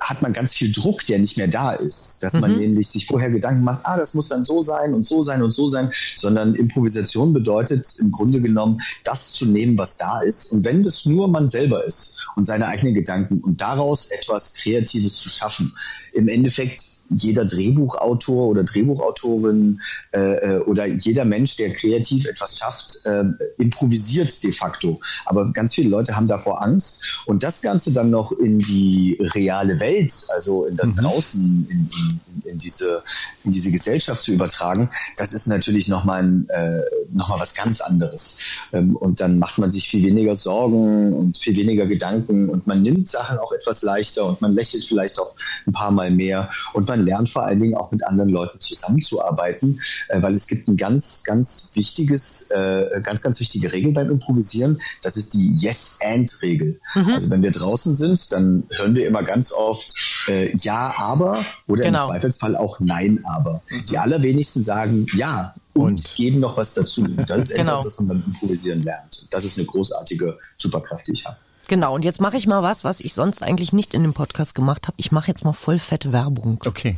hat 0.00 0.22
man 0.22 0.32
ganz 0.32 0.54
viel 0.54 0.72
Druck, 0.72 1.06
der 1.06 1.18
nicht 1.18 1.36
mehr 1.36 1.46
da 1.46 1.72
ist. 1.72 2.22
Dass 2.22 2.40
man 2.40 2.58
nämlich 2.58 2.88
sich 2.88 3.06
vorher 3.06 3.30
Gedanken 3.30 3.62
macht, 3.62 3.84
ah, 3.84 3.96
das 3.96 4.14
muss 4.14 4.28
dann 4.28 4.44
so 4.44 4.62
sein 4.62 4.94
und 4.94 5.04
so 5.06 5.22
sein 5.22 5.42
und 5.42 5.50
so 5.50 5.68
sein, 5.68 5.92
sondern 6.16 6.54
Improvisation 6.54 7.32
bedeutet 7.32 7.86
im 8.00 8.10
Grunde 8.10 8.40
genommen, 8.40 8.80
das 9.04 9.32
zu 9.32 9.46
nehmen, 9.46 9.78
was 9.78 9.98
da 9.98 10.20
ist. 10.22 10.52
Und 10.52 10.64
wenn 10.64 10.82
das 10.82 11.06
nur 11.06 11.28
man 11.28 11.48
selber 11.48 11.84
ist 11.84 12.26
und 12.36 12.44
seine 12.44 12.66
eigenen 12.66 12.94
Gedanken 12.94 13.40
und 13.40 13.60
daraus 13.60 14.10
etwas 14.10 14.54
Kreatives 14.54 15.16
zu 15.16 15.28
schaffen. 15.28 15.72
Im 16.12 16.28
Endeffekt 16.28 16.99
jeder 17.10 17.44
Drehbuchautor 17.44 18.48
oder 18.48 18.64
Drehbuchautorin 18.64 19.80
äh, 20.12 20.58
oder 20.58 20.86
jeder 20.86 21.24
Mensch, 21.24 21.56
der 21.56 21.72
kreativ 21.72 22.26
etwas 22.26 22.58
schafft, 22.58 23.06
äh, 23.06 23.24
improvisiert 23.58 24.42
de 24.42 24.52
facto. 24.52 25.00
Aber 25.26 25.52
ganz 25.52 25.74
viele 25.74 25.88
Leute 25.88 26.16
haben 26.16 26.28
davor 26.28 26.62
Angst. 26.62 27.06
Und 27.26 27.42
das 27.42 27.62
Ganze 27.62 27.92
dann 27.92 28.10
noch 28.10 28.32
in 28.32 28.58
die 28.58 29.18
reale 29.34 29.80
Welt, 29.80 30.12
also 30.34 30.66
in 30.66 30.76
das 30.76 30.94
draußen, 30.94 31.66
in, 31.68 31.88
in, 31.90 32.50
in, 32.52 32.58
diese, 32.58 33.02
in 33.44 33.50
diese 33.50 33.70
Gesellschaft 33.70 34.22
zu 34.22 34.32
übertragen, 34.32 34.90
das 35.16 35.32
ist 35.32 35.46
natürlich 35.46 35.88
nochmal 35.88 36.44
äh, 36.48 36.80
noch 37.12 37.28
mal 37.28 37.40
was 37.40 37.54
ganz 37.54 37.80
anderes. 37.80 38.60
Ähm, 38.72 38.96
und 38.96 39.20
dann 39.20 39.38
macht 39.38 39.58
man 39.58 39.70
sich 39.70 39.88
viel 39.88 40.04
weniger 40.04 40.34
Sorgen 40.34 41.12
und 41.12 41.38
viel 41.38 41.56
weniger 41.56 41.86
Gedanken 41.86 42.48
und 42.48 42.66
man 42.66 42.82
nimmt 42.82 43.08
Sachen 43.08 43.38
auch 43.38 43.52
etwas 43.52 43.82
leichter 43.82 44.26
und 44.26 44.40
man 44.40 44.52
lächelt 44.52 44.84
vielleicht 44.84 45.18
auch 45.18 45.34
ein 45.66 45.72
paar 45.72 45.90
Mal 45.90 46.10
mehr 46.10 46.50
und 46.72 46.88
man 46.88 46.99
lernt 47.00 47.28
vor 47.28 47.44
allen 47.44 47.58
Dingen 47.58 47.74
auch 47.76 47.90
mit 47.92 48.04
anderen 48.06 48.30
Leuten 48.30 48.60
zusammenzuarbeiten, 48.60 49.80
äh, 50.08 50.20
weil 50.22 50.34
es 50.34 50.46
gibt 50.46 50.68
ein 50.68 50.76
ganz, 50.76 51.24
ganz 51.24 51.72
wichtiges, 51.74 52.50
äh, 52.50 53.00
ganz, 53.02 53.22
ganz 53.22 53.40
wichtige 53.40 53.72
Regel 53.72 53.92
beim 53.92 54.10
Improvisieren. 54.10 54.80
Das 55.02 55.16
ist 55.16 55.34
die 55.34 55.52
Yes-and-Regel. 55.56 56.80
Also 56.94 57.30
wenn 57.30 57.42
wir 57.42 57.50
draußen 57.50 57.94
sind, 57.94 58.32
dann 58.32 58.64
hören 58.70 58.94
wir 58.94 59.06
immer 59.06 59.22
ganz 59.22 59.52
oft 59.52 59.94
äh, 60.28 60.54
Ja, 60.56 60.94
aber 60.98 61.44
oder 61.66 61.84
Genau. 61.84 62.04
im 62.06 62.10
Zweifelsfall 62.12 62.56
auch 62.56 62.80
Nein, 62.80 63.20
aber. 63.24 63.62
Die 63.88 63.98
allerwenigsten 63.98 64.62
sagen 64.62 65.06
Ja 65.14 65.54
und, 65.74 65.82
Und. 65.84 66.14
geben 66.16 66.40
noch 66.40 66.56
was 66.56 66.74
dazu. 66.74 67.06
Das 67.26 67.42
ist 67.42 67.50
Genau. 67.54 67.72
etwas, 67.72 67.86
was 67.86 68.00
man 68.00 68.08
beim 68.08 68.24
Improvisieren 68.26 68.82
lernt. 68.82 69.26
Das 69.30 69.44
ist 69.44 69.58
eine 69.58 69.66
großartige 69.66 70.38
Superkraft, 70.58 71.06
die 71.06 71.12
ich 71.12 71.26
habe. 71.26 71.36
Genau, 71.70 71.94
und 71.94 72.04
jetzt 72.04 72.20
mache 72.20 72.36
ich 72.36 72.46
mal 72.48 72.64
was, 72.64 72.82
was 72.82 73.00
ich 73.00 73.14
sonst 73.14 73.44
eigentlich 73.44 73.72
nicht 73.72 73.94
in 73.94 74.02
dem 74.02 74.12
Podcast 74.12 74.56
gemacht 74.56 74.88
habe. 74.88 74.96
Ich 74.96 75.12
mache 75.12 75.28
jetzt 75.28 75.44
mal 75.44 75.52
voll 75.52 75.78
fette 75.78 76.12
Werbung. 76.12 76.58
Okay. 76.66 76.96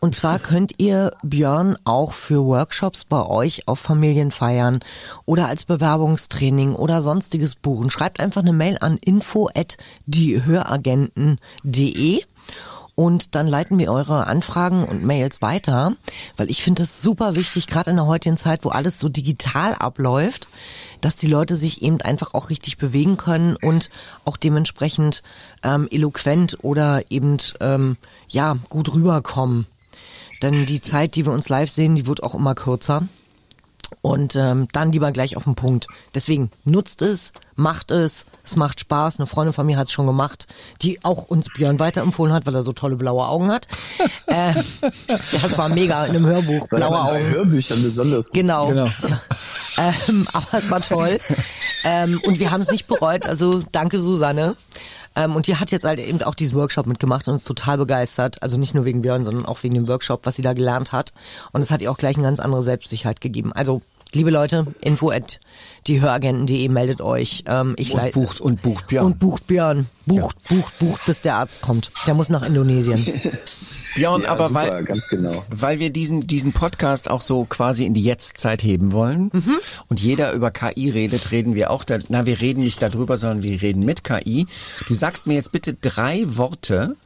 Und 0.00 0.14
zwar 0.14 0.38
könnt 0.38 0.72
ihr 0.78 1.10
Björn 1.22 1.76
auch 1.84 2.14
für 2.14 2.42
Workshops 2.42 3.04
bei 3.04 3.22
euch 3.22 3.68
auf 3.68 3.80
Familienfeiern 3.80 4.80
oder 5.26 5.46
als 5.46 5.66
Bewerbungstraining 5.66 6.74
oder 6.74 7.02
sonstiges 7.02 7.54
buchen. 7.54 7.90
Schreibt 7.90 8.18
einfach 8.18 8.40
eine 8.40 8.54
Mail 8.54 8.78
an 8.80 8.96
info 8.96 9.50
at 9.54 9.76
diehöragenten.de 10.06 12.22
und 12.94 13.34
dann 13.34 13.46
leiten 13.46 13.78
wir 13.78 13.90
eure 13.90 14.26
Anfragen 14.26 14.84
und 14.84 15.04
Mails 15.04 15.40
weiter, 15.40 15.94
weil 16.36 16.50
ich 16.50 16.62
finde 16.62 16.82
das 16.82 17.02
super 17.02 17.34
wichtig, 17.34 17.66
gerade 17.66 17.90
in 17.90 17.96
der 17.96 18.06
heutigen 18.06 18.36
Zeit, 18.36 18.64
wo 18.64 18.68
alles 18.68 18.98
so 18.98 19.08
digital 19.08 19.74
abläuft, 19.74 20.48
dass 21.00 21.16
die 21.16 21.26
Leute 21.26 21.56
sich 21.56 21.82
eben 21.82 22.00
einfach 22.00 22.34
auch 22.34 22.50
richtig 22.50 22.78
bewegen 22.78 23.16
können 23.16 23.56
und 23.56 23.90
auch 24.24 24.36
dementsprechend 24.36 25.22
ähm, 25.62 25.88
eloquent 25.90 26.58
oder 26.62 27.10
eben 27.10 27.38
ähm, 27.60 27.96
ja 28.28 28.56
gut 28.68 28.92
rüberkommen. 28.94 29.66
Denn 30.42 30.66
die 30.66 30.80
Zeit, 30.80 31.14
die 31.14 31.24
wir 31.24 31.32
uns 31.32 31.48
live 31.48 31.70
sehen, 31.70 31.94
die 31.94 32.06
wird 32.06 32.22
auch 32.22 32.34
immer 32.34 32.54
kürzer. 32.54 33.08
Und 34.00 34.36
ähm, 34.36 34.68
dann 34.72 34.92
lieber 34.92 35.12
gleich 35.12 35.36
auf 35.36 35.44
den 35.44 35.54
Punkt. 35.54 35.86
Deswegen 36.14 36.50
nutzt 36.64 37.02
es, 37.02 37.32
macht 37.54 37.90
es, 37.90 38.26
es 38.44 38.56
macht 38.56 38.80
Spaß. 38.80 39.18
Eine 39.18 39.26
Freundin 39.26 39.52
von 39.52 39.66
mir 39.66 39.76
hat 39.76 39.88
es 39.88 39.92
schon 39.92 40.06
gemacht, 40.06 40.46
die 40.80 41.04
auch 41.04 41.24
uns 41.24 41.48
Björn 41.48 41.78
weiterempfohlen 41.78 42.32
hat, 42.32 42.46
weil 42.46 42.54
er 42.54 42.62
so 42.62 42.72
tolle 42.72 42.96
blaue 42.96 43.26
Augen 43.26 43.50
hat. 43.50 43.68
äh, 44.26 44.54
ja, 44.54 44.62
es 45.44 45.58
war 45.58 45.68
mega 45.68 46.04
in 46.06 46.16
einem 46.16 46.26
Hörbuch, 46.26 46.68
blaue 46.68 46.90
man 46.90 47.06
bei 47.06 47.12
Augen. 47.12 47.30
Hörbüchern 47.30 47.82
besonders 47.82 48.32
Genau. 48.32 48.68
Genau. 48.68 48.86
Ja. 48.86 49.20
Ähm, 50.08 50.26
aber 50.32 50.58
es 50.58 50.70
war 50.70 50.80
toll. 50.80 51.18
ähm, 51.84 52.20
und 52.24 52.38
wir 52.38 52.50
haben 52.50 52.60
es 52.60 52.70
nicht 52.70 52.86
bereut. 52.86 53.26
Also 53.26 53.62
danke, 53.72 53.98
Susanne. 54.00 54.56
Ähm, 55.16 55.36
und 55.36 55.46
die 55.46 55.56
hat 55.56 55.70
jetzt 55.70 55.84
halt 55.84 56.00
eben 56.00 56.22
auch 56.22 56.34
diesen 56.34 56.56
Workshop 56.56 56.86
mitgemacht 56.86 57.28
und 57.28 57.34
ist 57.34 57.44
total 57.44 57.78
begeistert. 57.78 58.42
Also 58.42 58.56
nicht 58.56 58.74
nur 58.74 58.84
wegen 58.84 59.02
Björn, 59.02 59.24
sondern 59.24 59.46
auch 59.46 59.62
wegen 59.62 59.74
dem 59.74 59.88
Workshop, 59.88 60.24
was 60.26 60.36
sie 60.36 60.42
da 60.42 60.52
gelernt 60.52 60.92
hat. 60.92 61.12
Und 61.52 61.62
es 61.62 61.70
hat 61.70 61.82
ihr 61.82 61.90
auch 61.90 61.98
gleich 61.98 62.16
eine 62.16 62.24
ganz 62.24 62.40
andere 62.40 62.62
Selbstsicherheit 62.62 63.20
gegeben. 63.20 63.52
Also, 63.52 63.82
liebe 64.12 64.30
Leute, 64.30 64.66
info 64.80 65.10
at 65.10 65.40
diehöragenten.de 65.86 66.68
meldet 66.68 67.00
euch. 67.00 67.44
Ähm, 67.46 67.74
ich 67.76 67.92
Und 67.94 68.12
bucht, 68.12 68.40
und 68.40 68.62
bucht 68.62 68.86
Björn. 68.88 69.06
und 69.06 69.18
bucht 69.18 69.46
Björn. 69.46 69.86
Bucht, 70.06 70.36
bucht, 70.48 70.78
bucht, 70.78 71.04
bis 71.06 71.20
der 71.22 71.36
Arzt 71.36 71.60
kommt. 71.62 71.90
Der 72.06 72.14
muss 72.14 72.28
nach 72.28 72.46
Indonesien. 72.46 73.04
Björn, 73.94 74.22
Ja, 74.22 74.30
aber 74.30 74.48
super, 74.48 74.60
weil, 74.60 74.84
ganz 74.84 75.08
genau. 75.08 75.44
weil 75.50 75.78
wir 75.78 75.90
diesen, 75.90 76.26
diesen 76.26 76.52
Podcast 76.52 77.10
auch 77.10 77.20
so 77.20 77.44
quasi 77.44 77.84
in 77.84 77.94
die 77.94 78.02
Jetztzeit 78.02 78.62
heben 78.62 78.92
wollen 78.92 79.30
und 79.88 80.00
jeder 80.00 80.32
über 80.32 80.50
KI 80.50 80.90
redet, 80.90 81.30
reden 81.30 81.54
wir 81.54 81.70
auch 81.70 81.84
da, 81.84 81.98
na, 82.08 82.26
wir 82.26 82.40
reden 82.40 82.62
nicht 82.62 82.80
darüber, 82.82 83.16
sondern 83.16 83.42
wir 83.42 83.60
reden 83.60 83.84
mit 83.84 84.04
KI. 84.04 84.46
Du 84.88 84.94
sagst 84.94 85.26
mir 85.26 85.34
jetzt 85.34 85.52
bitte 85.52 85.74
drei 85.74 86.24
Worte 86.36 86.96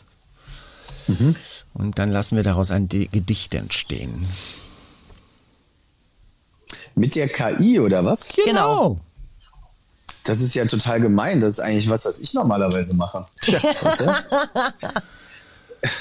und 1.75 1.99
dann 1.99 2.11
lassen 2.11 2.37
wir 2.37 2.43
daraus 2.43 2.71
ein 2.71 2.89
Gedicht 2.89 3.55
entstehen. 3.55 4.27
Mit 6.95 7.15
der 7.15 7.29
KI 7.29 7.79
oder 7.79 8.05
was? 8.05 8.29
Genau. 8.45 8.99
Das 10.25 10.41
ist 10.41 10.55
ja 10.55 10.65
total 10.65 11.01
gemein. 11.01 11.41
Das 11.41 11.55
ist 11.55 11.61
eigentlich 11.61 11.89
was, 11.89 12.05
was 12.05 12.19
ich 12.19 12.35
normalerweise 12.35 12.97
mache. 12.97 13.27
Warte. 13.83 14.25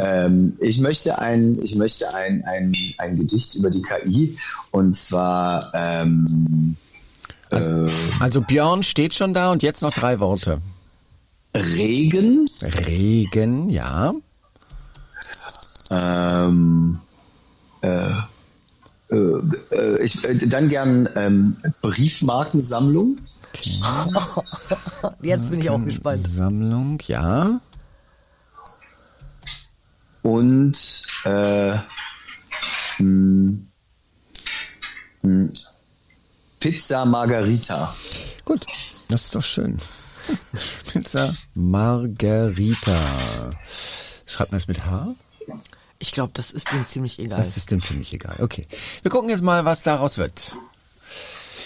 ähm, 0.00 0.56
ich 0.60 0.80
möchte 0.80 1.18
ein, 1.18 1.54
ich 1.62 1.76
möchte 1.76 2.12
ein, 2.14 2.42
ein, 2.44 2.74
ein 2.98 3.16
Gedicht 3.16 3.54
über 3.56 3.70
die 3.70 3.82
KI 3.82 4.38
und 4.70 4.96
zwar 4.96 5.64
ähm, 5.74 6.76
Also 8.18 8.40
Björn 8.40 8.82
steht 8.82 9.14
schon 9.14 9.34
da 9.34 9.52
und 9.52 9.62
jetzt 9.62 9.82
noch 9.82 9.92
drei 9.92 10.20
Worte. 10.20 10.60
Regen, 11.54 12.46
Regen, 12.62 13.68
ja. 13.68 14.14
ähm, 15.90 17.00
äh, 17.82 18.10
äh, 19.10 19.16
äh, 19.72 20.02
ich, 20.04 20.24
äh, 20.24 20.46
dann 20.46 20.68
gern 20.68 21.08
ähm, 21.16 21.56
Briefmarkensammlung, 21.82 23.16
Jetzt 25.22 25.50
bin 25.50 25.60
ich 25.60 25.70
auch 25.70 25.82
gespannt. 25.84 26.20
Sammlung, 26.20 26.98
ja. 27.06 27.60
Und 30.22 31.06
äh, 31.24 31.78
hm, 32.96 33.66
hm, 35.22 35.48
Pizza 36.58 37.04
Margarita. 37.04 37.94
Gut, 38.44 38.66
das 39.08 39.24
ist 39.24 39.34
doch 39.34 39.42
schön. 39.42 39.78
Pizza 40.92 41.34
Margarita. 41.54 43.50
Schreibt 44.26 44.52
man 44.52 44.58
es 44.58 44.68
mit 44.68 44.84
H? 44.84 45.14
Ich 45.98 46.12
glaube, 46.12 46.32
das 46.34 46.50
ist 46.50 46.72
ihm 46.72 46.86
ziemlich 46.86 47.18
egal. 47.18 47.38
Das 47.38 47.56
ist 47.56 47.70
dem 47.70 47.82
ziemlich 47.82 48.12
egal. 48.14 48.36
Okay. 48.40 48.66
Wir 49.02 49.10
gucken 49.10 49.28
jetzt 49.28 49.42
mal, 49.42 49.64
was 49.64 49.82
daraus 49.82 50.16
wird. 50.16 50.56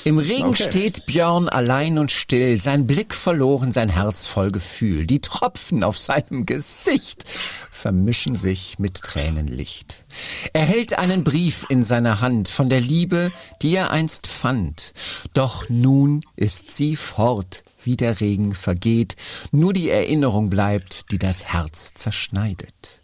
Im 0.04 0.18
Regen 0.18 0.48
Okay. 0.48 0.68
steht 0.68 1.06
Björn 1.06 1.48
allein 1.48 1.98
und 1.98 2.10
still, 2.10 2.60
sein 2.60 2.86
Blick 2.86 3.14
verloren, 3.14 3.72
sein 3.72 3.88
Herz 3.88 4.26
voll 4.26 4.52
Gefühl. 4.52 5.06
Die 5.06 5.20
Tropfen 5.20 5.82
auf 5.82 5.96
seinem 5.98 6.44
Gesicht 6.44 7.24
vermischen 7.26 8.36
sich 8.36 8.78
mit 8.78 9.00
Tränenlicht. 9.00 10.04
Er 10.52 10.64
hält 10.64 10.98
einen 10.98 11.24
Brief 11.24 11.64
in 11.70 11.82
seiner 11.82 12.20
Hand 12.20 12.48
von 12.48 12.68
der 12.68 12.80
Liebe, 12.80 13.32
die 13.62 13.76
er 13.76 13.90
einst 13.90 14.26
fand. 14.26 14.92
Doch 15.32 15.68
nun 15.70 16.20
ist 16.36 16.70
sie 16.70 16.96
fort, 16.96 17.62
wie 17.82 17.96
der 17.96 18.20
Regen 18.20 18.54
vergeht, 18.54 19.16
nur 19.52 19.72
die 19.72 19.88
Erinnerung 19.88 20.50
bleibt, 20.50 21.10
die 21.12 21.18
das 21.18 21.44
Herz 21.44 21.94
zerschneidet. 21.94 23.00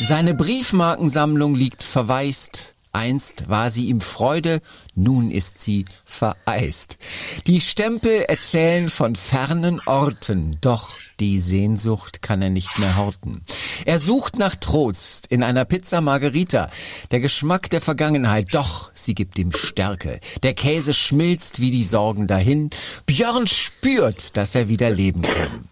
Seine 0.00 0.34
Briefmarkensammlung 0.34 1.54
liegt 1.54 1.84
verwaist 1.84 2.74
Einst 2.92 3.48
war 3.48 3.70
sie 3.70 3.86
ihm 3.86 4.00
Freude, 4.00 4.60
nun 4.94 5.30
ist 5.30 5.60
sie 5.62 5.84
vereist. 6.04 6.98
Die 7.46 7.60
Stempel 7.60 8.22
erzählen 8.22 8.90
von 8.90 9.14
fernen 9.14 9.80
Orten, 9.86 10.56
doch 10.60 10.90
die 11.20 11.38
Sehnsucht 11.38 12.22
kann 12.22 12.42
er 12.42 12.50
nicht 12.50 12.78
mehr 12.78 12.96
horten. 12.96 13.42
Er 13.84 13.98
sucht 13.98 14.38
nach 14.38 14.56
Trost 14.56 15.26
in 15.26 15.42
einer 15.42 15.64
Pizza 15.64 16.00
Margherita. 16.00 16.70
Der 17.10 17.20
Geschmack 17.20 17.70
der 17.70 17.80
Vergangenheit, 17.80 18.54
doch 18.54 18.90
sie 18.94 19.14
gibt 19.14 19.38
ihm 19.38 19.52
Stärke. 19.52 20.20
Der 20.42 20.54
Käse 20.54 20.94
schmilzt 20.94 21.60
wie 21.60 21.70
die 21.70 21.84
Sorgen 21.84 22.26
dahin. 22.26 22.70
Björn 23.06 23.46
spürt, 23.46 24.36
dass 24.36 24.54
er 24.54 24.68
wieder 24.68 24.90
leben 24.90 25.22
kann. 25.22 25.68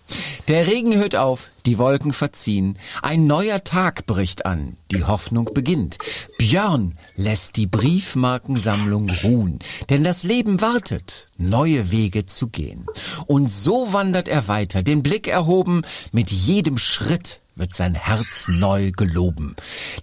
Der 0.49 0.67
Regen 0.67 0.95
hört 0.97 1.17
auf, 1.17 1.51
die 1.67 1.79
Wolken 1.79 2.13
verziehen. 2.13 2.79
Ein 3.03 3.27
neuer 3.27 3.65
Tag 3.65 4.07
bricht 4.07 4.47
an, 4.47 4.77
die 4.91 5.05
Hoffnung 5.05 5.51
beginnt. 5.53 5.99
Björn 6.39 6.97
lässt 7.17 7.57
die 7.57 7.67
Briefmarkensammlung 7.67 9.11
ruhen, 9.23 9.59
denn 9.91 10.05
das 10.05 10.23
Leben 10.23 10.61
wartet, 10.63 11.28
neue 11.39 11.91
Wege 11.91 12.27
zu 12.27 12.49
gehen. 12.49 12.87
Und 13.27 13.51
so 13.51 13.93
wandert 13.93 14.29
er 14.29 14.49
weiter, 14.49 14.83
den 14.83 15.03
Blick 15.03 15.29
erhoben, 15.29 15.83
mit 16.13 16.31
jedem 16.31 16.79
Schritt 16.79 17.41
wird 17.55 17.75
sein 17.75 17.95
Herz 17.95 18.47
neu 18.49 18.93
geloben. 18.93 19.57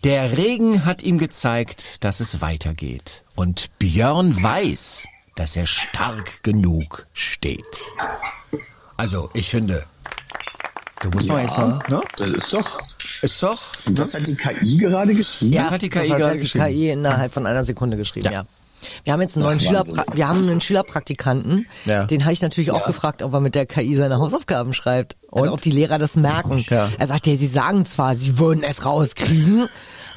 Der 0.04 0.38
Regen 0.38 0.84
hat 0.86 1.04
ihm 1.04 1.18
gezeigt, 1.18 2.04
dass 2.04 2.20
es 2.20 2.42
weitergeht. 2.42 3.22
Und 3.36 3.70
Björn 3.80 4.42
weiß, 4.42 5.06
dass 5.36 5.56
er 5.56 5.66
stark 5.68 6.44
genug 6.44 7.08
steht. 7.14 7.64
Also, 8.98 9.30
ich 9.34 9.50
finde, 9.50 9.86
du 11.02 11.10
musst 11.12 11.28
mal 11.28 11.44
jetzt 11.44 11.58
mal, 11.58 11.80
ne? 11.90 12.02
Das 12.18 12.30
ist 12.30 12.54
doch. 12.54 12.82
Ist 13.22 13.42
doch. 13.44 13.62
Das 13.90 14.14
hat 14.14 14.28
die 14.28 14.36
KI 14.36 14.78
gerade 14.78 15.14
geschrieben? 15.16 15.54
Ja, 15.54 15.64
Das 15.64 15.72
hat 15.72 15.82
die 15.82 15.90
KI 15.90 16.00
das 16.02 16.10
hat 16.12 16.18
gerade 16.20 16.34
die 16.34 16.40
geschrieben. 16.40 16.66
KI 16.66 16.90
innerhalb 16.92 17.34
von 17.34 17.46
einer 17.46 17.64
Sekunde 17.64 17.98
geschrieben, 17.98 18.26
ja. 18.26 18.32
Ja. 18.32 18.46
Wir 19.04 19.14
haben 19.14 19.22
jetzt 19.22 19.36
einen 19.38 19.46
neuen 19.46 19.60
Wahnsinn. 19.64 20.02
wir 20.14 20.28
haben 20.28 20.40
einen 20.48 20.62
Schülerpraktikanten, 20.62 21.68
Ja. 21.86 22.06
den 22.06 22.24
habe 22.24 22.34
ich 22.34 22.42
natürlich 22.42 22.72
auch 22.72 22.82
Ja. 22.82 22.88
gefragt, 22.88 23.22
ob 23.24 23.34
er 23.34 23.40
mit 23.40 23.56
der 23.56 23.66
KI 23.66 23.96
seine 23.96 24.18
Hausaufgaben 24.18 24.74
schreibt. 24.74 25.16
Also 25.32 25.48
Und? 25.50 25.54
ob 25.54 25.62
die 25.62 25.72
Lehrer 25.72 25.98
das 25.98 26.16
merken. 26.16 26.66
Ja. 26.70 26.90
Er 26.98 27.08
sagt 27.08 27.28
ja, 27.28 27.36
sie 27.36 27.48
sagen 27.48 27.86
zwar, 27.86 28.16
sie 28.16 28.38
würden 28.40 28.64
es 28.64 28.86
rauskriegen, 28.86 29.68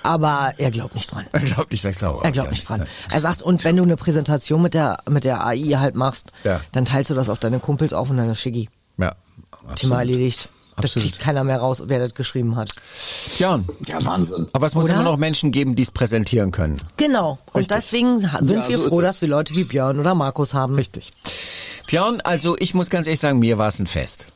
aber 0.02 0.54
er 0.58 0.70
glaubt 0.70 0.94
nicht 0.94 1.12
dran. 1.12 1.26
Ich 1.42 1.54
glaube 1.54 1.68
nicht, 1.70 1.82
sag's 1.82 2.02
auch. 2.04 2.22
Er 2.22 2.30
glaubt 2.32 2.50
nicht 2.50 2.68
dran. 2.68 2.86
Er 3.10 3.20
sagt, 3.20 3.42
und 3.42 3.64
wenn 3.64 3.76
du 3.76 3.82
eine 3.82 3.96
Präsentation 3.96 4.62
mit 4.62 4.74
der 4.74 4.98
mit 5.08 5.24
der 5.24 5.44
AI 5.44 5.76
halt 5.78 5.94
machst, 5.96 6.32
Ja. 6.44 6.60
dann 6.72 6.84
teilst 6.84 7.10
du 7.10 7.14
das 7.14 7.28
auf 7.28 7.38
deine 7.38 7.58
Kumpels 7.58 7.92
auf 7.92 8.10
und 8.10 8.16
dann 8.16 8.30
ist 8.30 8.40
Schicki. 8.40 8.68
Ja. 8.96 9.14
Thema 9.76 9.98
erledigt. 10.00 10.48
Das 10.80 10.92
Absolut. 10.92 11.08
kriegt 11.08 11.20
keiner 11.20 11.44
mehr 11.44 11.58
raus, 11.58 11.82
wer 11.86 11.98
das 11.98 12.14
geschrieben 12.14 12.56
hat. 12.56 12.70
Björn. 13.36 13.68
Ja, 13.86 14.04
Wahnsinn. 14.04 14.46
Aber 14.52 14.66
es 14.66 14.74
muss 14.74 14.84
Oder? 14.86 14.94
immer 14.94 15.02
noch 15.02 15.16
Menschen 15.16 15.50
geben, 15.52 15.74
die 15.74 15.82
es 15.82 15.90
präsentieren 15.90 16.50
können. 16.52 16.76
Genau. 16.96 17.38
Und 17.52 17.60
Richtig. 17.60 17.76
deswegen 17.76 18.18
sind 18.18 18.30
Ja, 18.32 18.68
wir 18.68 18.76
so 18.78 18.88
froh, 18.88 19.00
dass 19.00 19.20
wir 19.20 19.28
Leute 19.28 19.54
wie 19.54 19.64
Björn 19.64 19.98
oder 19.98 20.14
Markus 20.14 20.54
haben. 20.54 20.74
Richtig. 20.76 21.12
Björn, 21.88 22.20
also 22.22 22.56
ich 22.58 22.74
muss 22.74 22.90
ganz 22.90 23.06
ehrlich 23.06 23.20
sagen, 23.20 23.38
mir 23.38 23.58
war 23.58 23.68
es 23.68 23.78
ein 23.80 23.86
Fest. 23.86 24.26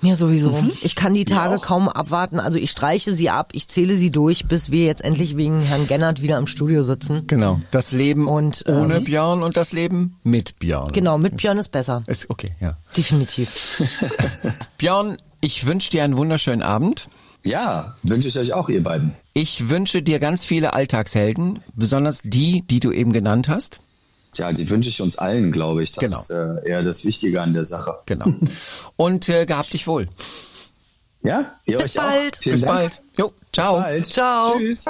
Mir 0.00 0.16
sowieso. 0.16 0.50
Mhm. 0.50 0.72
Ich 0.82 0.96
kann 0.96 1.14
die 1.14 1.24
Tage 1.24 1.58
kaum 1.58 1.88
abwarten. 1.88 2.40
Also 2.40 2.58
ich 2.58 2.72
streiche 2.72 3.12
sie 3.12 3.30
ab, 3.30 3.50
ich 3.52 3.68
zähle 3.68 3.94
sie 3.94 4.10
durch, 4.10 4.46
bis 4.46 4.72
wir 4.72 4.84
jetzt 4.84 5.04
endlich 5.04 5.36
wegen 5.36 5.60
Herrn 5.60 5.86
Gennert 5.86 6.20
wieder 6.20 6.38
im 6.38 6.48
Studio 6.48 6.82
sitzen. 6.82 7.28
Genau. 7.28 7.60
Das 7.70 7.92
Leben 7.92 8.26
Und, 8.26 8.64
ohne 8.66 8.96
ähm, 8.96 9.04
Björn 9.04 9.44
und 9.44 9.56
das 9.56 9.72
Leben 9.72 10.16
mit 10.24 10.58
Björn. 10.58 10.90
Genau, 10.92 11.18
mit 11.18 11.36
Björn 11.36 11.56
ist 11.58 11.68
besser. 11.68 12.02
Ist 12.08 12.28
okay, 12.30 12.52
ja. 12.60 12.76
Definitiv. 12.96 13.80
Björn, 14.78 15.18
ich 15.42 15.66
wünsche 15.66 15.90
dir 15.90 16.04
einen 16.04 16.16
wunderschönen 16.16 16.62
Abend. 16.62 17.10
Ja, 17.44 17.96
wünsche 18.02 18.28
ich 18.28 18.38
euch 18.38 18.52
auch, 18.54 18.68
ihr 18.70 18.82
beiden. 18.82 19.14
Ich 19.34 19.68
wünsche 19.68 20.00
dir 20.02 20.18
ganz 20.20 20.44
viele 20.44 20.72
Alltagshelden, 20.72 21.58
besonders 21.74 22.22
die, 22.22 22.62
die 22.62 22.80
du 22.80 22.92
eben 22.92 23.12
genannt 23.12 23.48
hast. 23.48 23.80
Tja, 24.32 24.52
die 24.52 24.70
wünsche 24.70 24.88
ich 24.88 25.02
uns 25.02 25.18
allen, 25.18 25.52
glaube 25.52 25.82
ich. 25.82 25.92
Das 25.92 26.04
Genau. 26.04 26.18
ist 26.18 26.30
äh, 26.30 26.64
eher 26.66 26.82
das 26.82 27.04
Wichtige 27.04 27.42
an 27.42 27.52
der 27.52 27.64
Sache. 27.64 27.98
Genau. 28.06 28.26
Und 28.96 29.28
äh, 29.28 29.44
gehabt 29.44 29.72
dich 29.74 29.86
wohl. 29.86 30.08
Ja, 31.22 31.52
ihr 31.66 31.78
Bis 31.78 31.96
euch 31.96 32.00
auch. 32.02 32.08
bald. 32.08 32.36
Vielen 32.40 32.52
Bis 32.54 32.60
Dank. 32.62 32.72
bald. 32.72 33.02
Jo, 33.18 33.32
ciao. 33.52 33.74
Bis 33.76 33.82
bald. 33.82 34.06
Ciao. 34.06 34.58
Tschüss. 34.58 34.84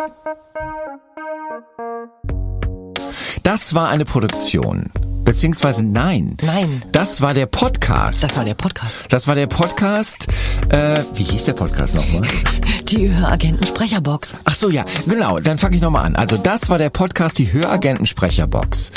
Das 3.42 3.74
war 3.74 3.88
eine 3.88 4.04
Produktion. 4.04 4.90
Beziehungsweise 5.24 5.85
nein. 5.85 6.37
Nein. 6.42 6.82
Das 6.92 7.20
war 7.20 7.32
der 7.35 7.46
Podcast. 7.46 8.22
Das 8.24 8.37
war 8.37 8.44
der 8.44 8.54
Podcast. 8.54 9.00
Das 9.08 9.26
war 9.26 9.35
der 9.35 9.46
Podcast. 9.46 10.26
Äh, 10.68 11.00
wie 11.14 11.22
hieß 11.22 11.44
der 11.44 11.52
Podcast 11.52 11.94
nochmal? 11.94 12.22
Die 12.88 13.12
Höragenten 13.14 13.66
Sprecherbox. 13.66 14.37
Ach 14.44 14.54
so, 14.54 14.68
ja, 14.68 14.85
genau. 15.06 15.38
Dann 15.40 15.58
fange 15.58 15.76
ich 15.76 15.82
nochmal 15.82 16.04
an. 16.04 16.16
Also 16.16 16.37
das 16.37 16.68
war 16.68 16.78
der 16.78 16.90
Podcast, 16.90 17.38
die 17.38 17.52
Höragenten-Sprecherbox. 17.52 18.92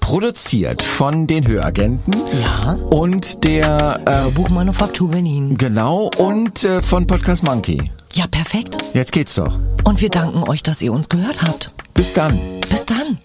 Produziert 0.00 0.82
von 0.82 1.26
den 1.26 1.46
Höragenten. 1.46 2.12
Ja. 2.40 2.72
Und 2.90 3.44
der, 3.44 4.00
äh, 4.04 4.30
Buchmanufaktur 4.30 5.10
Berlin. 5.10 5.56
genau, 5.56 6.10
und 6.18 6.64
äh, 6.64 6.82
von 6.82 7.06
Podcast 7.06 7.42
Monkey. 7.44 7.90
Ja, 8.14 8.26
perfekt. 8.26 8.76
Jetzt 8.94 9.12
geht's 9.12 9.34
doch. 9.34 9.58
Und 9.84 10.00
wir 10.00 10.10
danken 10.10 10.42
euch, 10.44 10.62
dass 10.62 10.82
ihr 10.82 10.92
uns 10.92 11.08
gehört 11.08 11.42
habt. 11.42 11.70
Bis 11.94 12.12
dann. 12.12 12.38
Bis 12.68 12.84
dann. 12.86 13.18